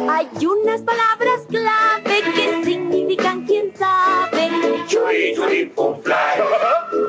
[0.08, 2.86] Hay unas palabras clave que.
[5.16, 6.14] Churi, churi, pum, fly.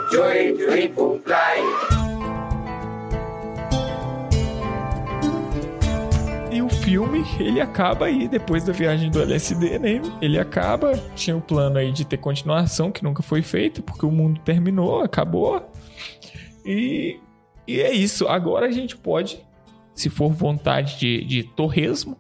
[0.10, 1.60] Churi, churi, pum, fly.
[6.50, 10.02] E o filme, ele acaba aí, depois da viagem do LSD, né?
[10.22, 10.94] Ele acaba.
[11.18, 15.02] Tinha o plano aí de ter continuação, que nunca foi feito, porque o mundo terminou,
[15.02, 15.70] acabou.
[16.66, 17.20] E,
[17.68, 18.26] e é isso.
[18.30, 19.46] Agora a gente pode,
[19.94, 22.18] se for vontade de, de torresmo,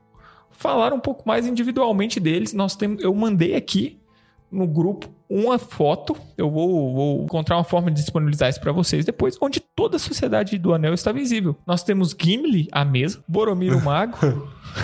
[0.51, 2.51] falar um pouco mais individualmente deles.
[2.51, 3.97] Nós temos, eu mandei aqui
[4.51, 6.15] no grupo uma foto.
[6.38, 9.99] Eu vou, vou encontrar uma forma de disponibilizar isso para vocês depois, onde toda a
[9.99, 11.55] sociedade do Anel está visível.
[11.65, 14.17] Nós temos Gimli, a mesa, Boromir, o mago,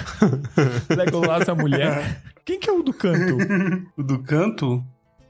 [0.89, 2.22] Legolas, a mulher.
[2.46, 3.38] Quem que é o do canto?
[3.96, 4.84] O do canto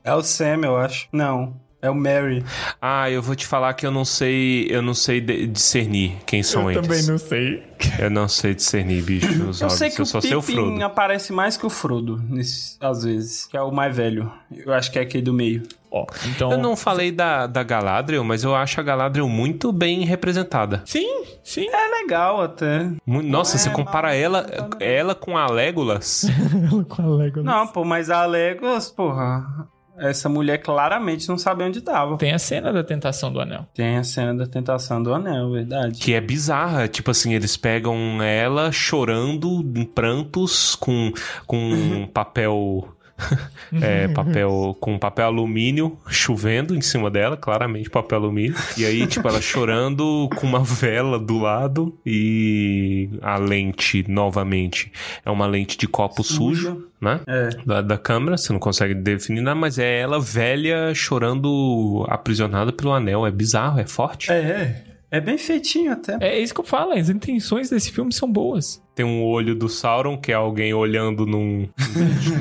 [0.04, 1.08] é o Sam, eu acho.
[1.12, 2.44] Não, é o Mary.
[2.82, 6.42] Ah, eu vou te falar que eu não sei, eu não sei de- discernir quem
[6.42, 6.88] são eu eles.
[6.88, 7.64] também não sei.
[8.00, 9.28] Eu não sei discernir, bicho.
[9.50, 9.74] Os Eu hobbits.
[9.78, 10.84] sei que eu o só sei o Pippin Frodo.
[10.84, 13.46] aparece mais que o Frodo, nesse, às vezes.
[13.46, 14.32] Que é o mais velho.
[14.50, 15.64] Eu acho que é aquele do meio.
[15.92, 16.52] Ó, então.
[16.52, 20.82] Eu não falei da, da Galadriel, mas eu acho a Galadriel muito bem representada.
[20.86, 21.68] Sim, sim.
[21.70, 22.90] É legal até.
[23.06, 24.84] Nossa, é você compara mal ela, representada.
[24.86, 26.26] ela com a Legolas.
[26.72, 27.46] Ela com a Legolas.
[27.46, 29.68] Não, pô, mas a Legolas, porra.
[29.98, 32.18] Essa mulher claramente não sabia onde tava.
[32.18, 33.66] Tem a cena da tentação do anel.
[33.74, 36.00] Tem a cena da tentação do anel, verdade.
[36.00, 36.88] Que é bizarra.
[36.88, 41.12] Tipo assim, eles pegam ela chorando em prantos com,
[41.46, 42.93] com um papel
[43.82, 48.56] é, papel com papel alumínio chovendo em cima dela, claramente papel alumínio.
[48.78, 54.92] E aí, tipo, ela chorando com uma vela do lado e a lente, novamente,
[55.26, 57.22] é uma lente de copo sujo, né?
[57.28, 57.50] É.
[57.66, 62.94] Da, da câmera, você não consegue definir nada, mas é ela velha chorando aprisionada pelo
[62.94, 63.26] anel.
[63.26, 64.32] É bizarro, é forte.
[64.32, 66.18] É, é bem feitinho até.
[66.20, 68.83] É isso que eu falo, as intenções desse filme são boas.
[68.96, 71.68] Tem um olho do Sauron, que é alguém olhando num,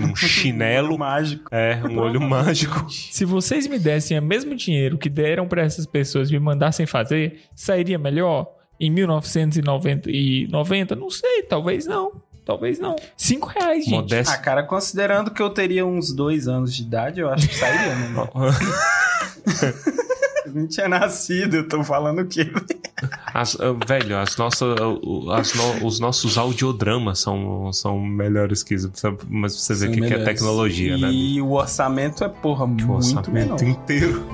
[0.00, 0.98] num chinelo.
[0.98, 1.48] mágico.
[1.50, 2.86] É, um olho mágico.
[2.90, 6.84] Se vocês me dessem o mesmo dinheiro que deram pra essas pessoas e me mandassem
[6.84, 8.46] fazer, sairia melhor?
[8.78, 10.10] Em 1990?
[10.10, 10.94] e 90?
[10.96, 12.20] Não sei, talvez não.
[12.44, 12.96] Talvez não.
[13.16, 13.94] Cinco reais, gente.
[13.94, 14.34] Modesto.
[14.34, 17.94] Ah, cara, considerando que eu teria uns dois anos de idade, eu acho que sairia,
[17.94, 18.26] né?
[20.54, 22.50] Não tinha nascido, eu tô falando o quê?
[23.34, 24.76] As, ah, velho, as nossas,
[25.34, 28.90] as no- os nossos audiodramas são, são melhores que isso.
[29.28, 31.10] Mas você vê que, que é tecnologia, né?
[31.10, 33.62] E o orçamento é, porra, muito orçamento menor.
[33.62, 34.24] inteiro.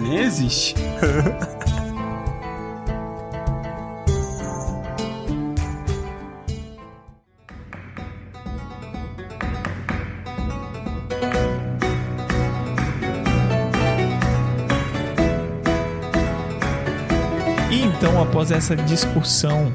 [0.00, 0.74] Nem existe.
[18.28, 19.74] após essa discussão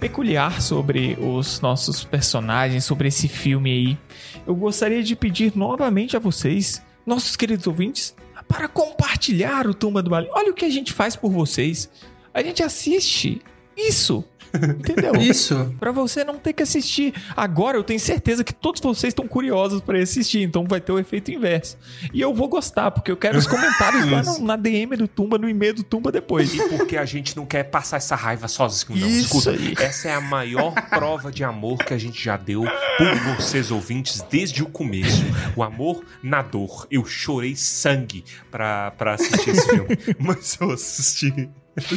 [0.00, 3.98] peculiar sobre os nossos personagens, sobre esse filme aí,
[4.46, 8.16] eu gostaria de pedir novamente a vocês, nossos queridos ouvintes,
[8.48, 10.28] para compartilhar o Tumba do Balim.
[10.32, 11.90] Olha o que a gente faz por vocês.
[12.32, 13.42] A gente assiste
[13.76, 14.24] isso.
[14.54, 15.14] Entendeu?
[15.16, 15.74] Isso.
[15.80, 17.14] Pra você não ter que assistir.
[17.36, 20.98] Agora eu tenho certeza que todos vocês estão curiosos pra assistir, então vai ter o
[20.98, 21.76] efeito inverso.
[22.12, 25.38] E eu vou gostar, porque eu quero os comentários lá no- na DM do Tumba,
[25.38, 26.52] no e-mail do Tumba depois.
[26.54, 29.08] E porque a gente não quer passar essa raiva sozinho, não.
[29.08, 29.74] Isso Escuta, aí.
[29.78, 32.62] essa é a maior prova de amor que a gente já deu
[32.98, 35.22] por vocês ouvintes desde o começo.
[35.56, 36.86] O amor na dor.
[36.90, 39.88] Eu chorei sangue pra, pra assistir esse filme.
[40.18, 41.48] Mas eu assisti.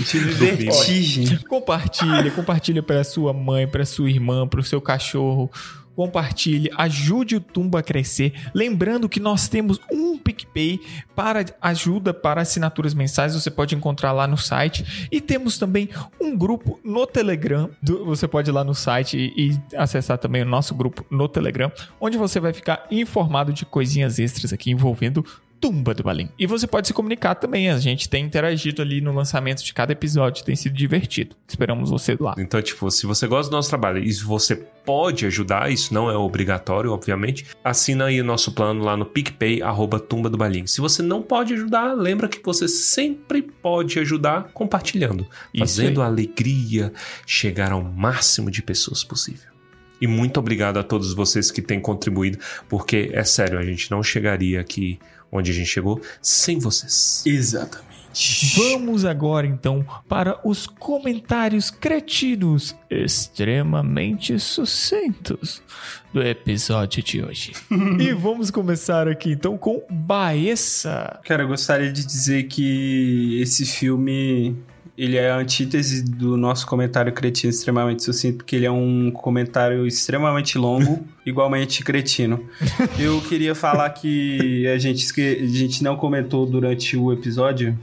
[0.05, 1.37] Tive vertigem.
[1.47, 5.49] Compartilha, compartilha pra sua mãe, pra sua irmã, pro seu cachorro.
[5.95, 8.31] Compartilhe, ajude o Tumba a crescer.
[8.53, 10.79] Lembrando que nós temos um PicPay
[11.15, 13.33] para ajuda para assinaturas mensais.
[13.33, 15.07] Você pode encontrar lá no site.
[15.11, 15.89] E temos também
[16.21, 17.67] um grupo no Telegram.
[17.81, 21.27] Do- Você pode ir lá no site e, e acessar também o nosso grupo no
[21.27, 25.25] Telegram, onde você vai ficar informado de coisinhas extras aqui envolvendo
[25.59, 26.29] Tumba do Balim.
[26.37, 27.69] E você pode se comunicar também.
[27.69, 30.43] A gente tem interagido ali no lançamento de cada episódio.
[30.43, 31.35] Tem sido divertido.
[31.47, 32.35] Esperamos você lá.
[32.37, 36.09] Então, tipo, se você gosta do nosso trabalho e se você pode ajudar, isso não
[36.09, 40.65] é obrigatório, obviamente, assina aí o nosso plano lá no PicPay, arroba Tumba do Balim.
[40.65, 46.07] Se você não pode ajudar, lembra que você sempre pode ajudar compartilhando, Isso fazendo aí.
[46.07, 46.93] a alegria
[47.25, 49.57] chegar ao máximo de pessoas possível.
[49.99, 52.37] E muito obrigado a todos vocês que têm contribuído,
[52.69, 54.99] porque é sério, a gente não chegaria aqui
[55.31, 57.23] onde a gente chegou sem vocês.
[57.25, 57.87] Exatamente.
[58.55, 65.61] Vamos agora então para os comentários cretinos extremamente sucintos
[66.11, 67.53] do episódio de hoje.
[67.99, 71.19] e vamos começar aqui então com Baessa.
[71.25, 74.55] Cara, eu gostaria de dizer que esse filme
[74.97, 79.85] ele é a antítese do nosso comentário cretino extremamente sucinto, porque ele é um comentário
[79.85, 82.43] extremamente longo, igualmente cretino.
[82.97, 87.77] Eu queria falar que a gente, esque- a gente não comentou durante o episódio,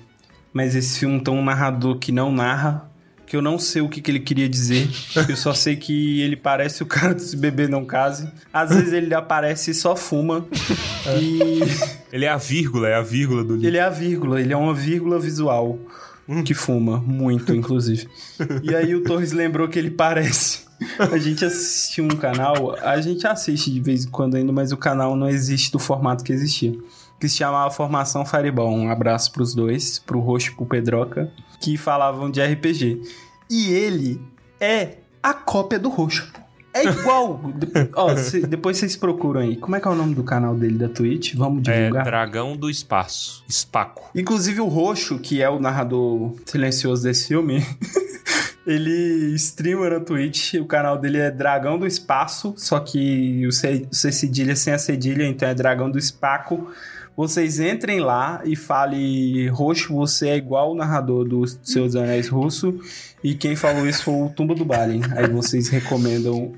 [0.52, 2.90] mas esse filme tem um narrador que não narra,
[3.26, 4.88] que eu não sei o que, que ele queria dizer.
[5.28, 8.28] Eu só sei que ele parece o cara do Se Beber Não Case.
[8.52, 10.46] Às vezes ele aparece e só fuma.
[11.20, 11.60] E...
[12.10, 13.68] Ele é a vírgula, é a vírgula do livro.
[13.68, 15.78] Ele é a vírgula, ele é uma vírgula visual.
[16.44, 18.08] Que fuma, muito, inclusive.
[18.62, 20.64] E aí o Torres lembrou que ele parece.
[20.98, 24.76] A gente assistiu um canal, a gente assiste de vez em quando ainda, mas o
[24.76, 26.72] canal não existe do formato que existia.
[27.20, 28.74] Que se chamava Formação Fireball.
[28.74, 33.02] Um abraço pros dois, pro Roxo e pro Pedroca, que falavam de RPG.
[33.48, 34.20] E ele
[34.60, 36.30] é a cópia do Roxo.
[36.74, 37.40] É igual.
[37.94, 39.56] Ó, cê- depois vocês procuram aí.
[39.56, 41.34] Como é que é o nome do canal dele da Twitch?
[41.34, 42.04] Vamos É divulgar.
[42.04, 43.44] Dragão do Espaço.
[43.48, 44.10] Espaco.
[44.14, 47.64] Inclusive o Roxo, que é o narrador silencioso desse filme,
[48.66, 50.54] ele streama na Twitch.
[50.54, 54.72] O canal dele é Dragão do Espaço, só que o C, o C cedilha sem
[54.72, 56.70] a cedilha, então é Dragão do Espaco.
[57.16, 62.28] Vocês entrem lá e fale, Roxo, você é igual o narrador do Senhor dos Anéis
[62.28, 62.80] Russo.
[63.22, 65.00] E quem falou isso foi o Tumba do Balin.
[65.16, 66.52] Aí vocês recomendam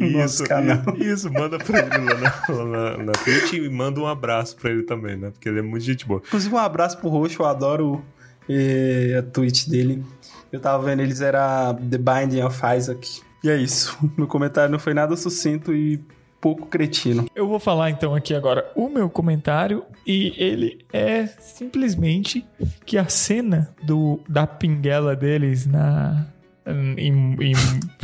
[0.00, 0.96] o nosso canal.
[0.96, 4.84] Isso, manda pra ele lá na, na, na Twitch e manda um abraço pra ele
[4.84, 5.30] também, né?
[5.30, 6.22] Porque ele é muito gente boa.
[6.24, 8.04] Inclusive, um abraço pro Roxo, eu adoro
[8.48, 10.04] eh, a tweet dele.
[10.52, 13.20] Eu tava vendo, eles era The Binding of Isaac.
[13.42, 13.98] E é isso.
[14.16, 16.00] Meu comentário não foi nada sucinto e
[16.40, 17.26] pouco cretino.
[17.34, 22.44] Eu vou falar então aqui agora o meu comentário e ele é simplesmente
[22.84, 26.26] que a cena do, da pinguela deles na
[26.66, 27.54] em, em,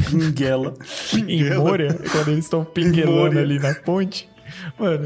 [0.09, 0.74] Pinguela.
[1.14, 4.28] em Moria, quando eles estão pinguelando ali na ponte,
[4.78, 5.05] mano,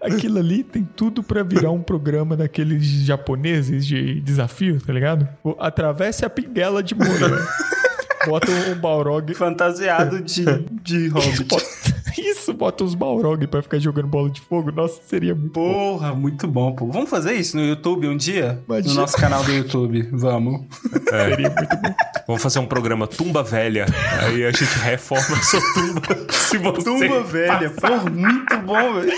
[0.00, 5.28] aquilo ali tem tudo pra virar um programa daqueles japoneses de desafio, tá ligado?
[5.58, 7.38] Atravesse a pinguela de Moria.
[8.26, 9.32] Bota um Balrog.
[9.34, 10.44] Fantasiado de,
[10.82, 11.85] de hobbit.
[12.18, 14.70] Isso, bota uns Balrog pra ficar jogando bola de fogo.
[14.72, 15.72] Nossa, seria muito bom.
[15.72, 16.86] Porra, muito bom, pô.
[16.86, 18.62] Vamos fazer isso no YouTube um dia?
[18.66, 18.94] Imagina.
[18.94, 20.08] No nosso canal do YouTube.
[20.12, 20.62] Vamos.
[21.08, 21.94] Seria muito bom.
[22.26, 23.86] Vamos fazer um programa Tumba Velha.
[24.22, 26.32] Aí a gente reforma a sua tumba.
[26.32, 27.70] Se você Tumba velha.
[27.70, 27.88] passar.
[28.00, 29.12] Porra, muito bom, velho.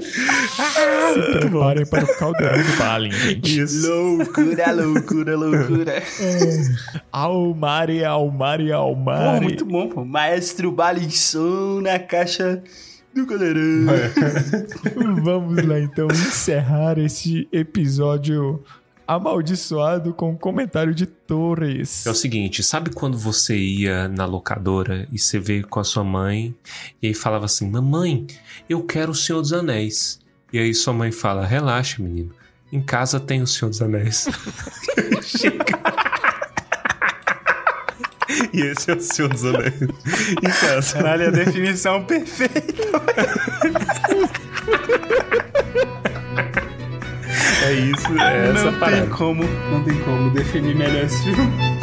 [0.00, 3.64] Se preparem para o caldeirão do Balin, gente.
[3.86, 6.02] Loucura, loucura, loucura.
[7.12, 9.44] Almari, Almari, Porra, Almari.
[9.44, 10.04] muito bom, pô.
[10.04, 12.62] Maestro Balinson na caixa
[13.14, 13.86] do caldeirão.
[15.22, 18.62] Vamos lá então encerrar esse episódio
[19.06, 22.06] amaldiçoado com um comentário de Torres.
[22.06, 26.02] É o seguinte, sabe quando você ia na locadora e você veio com a sua
[26.02, 26.54] mãe
[27.02, 28.26] e aí falava assim: Mamãe,
[28.68, 30.18] eu quero o Senhor dos Anéis.
[30.52, 32.32] E aí sua mãe fala: Relaxa, menino.
[32.72, 34.26] Em casa tem o Senhor dos Anéis.
[35.22, 35.80] Chega.
[38.52, 39.80] E esse é o Senhor dos Anéis.
[39.82, 40.94] Em casa.
[40.94, 43.00] Caralho, a definição perfeita.
[47.66, 49.02] É isso, é essa não parada.
[49.02, 49.42] tem como,
[49.72, 51.75] não tem como definir melhor esse filme.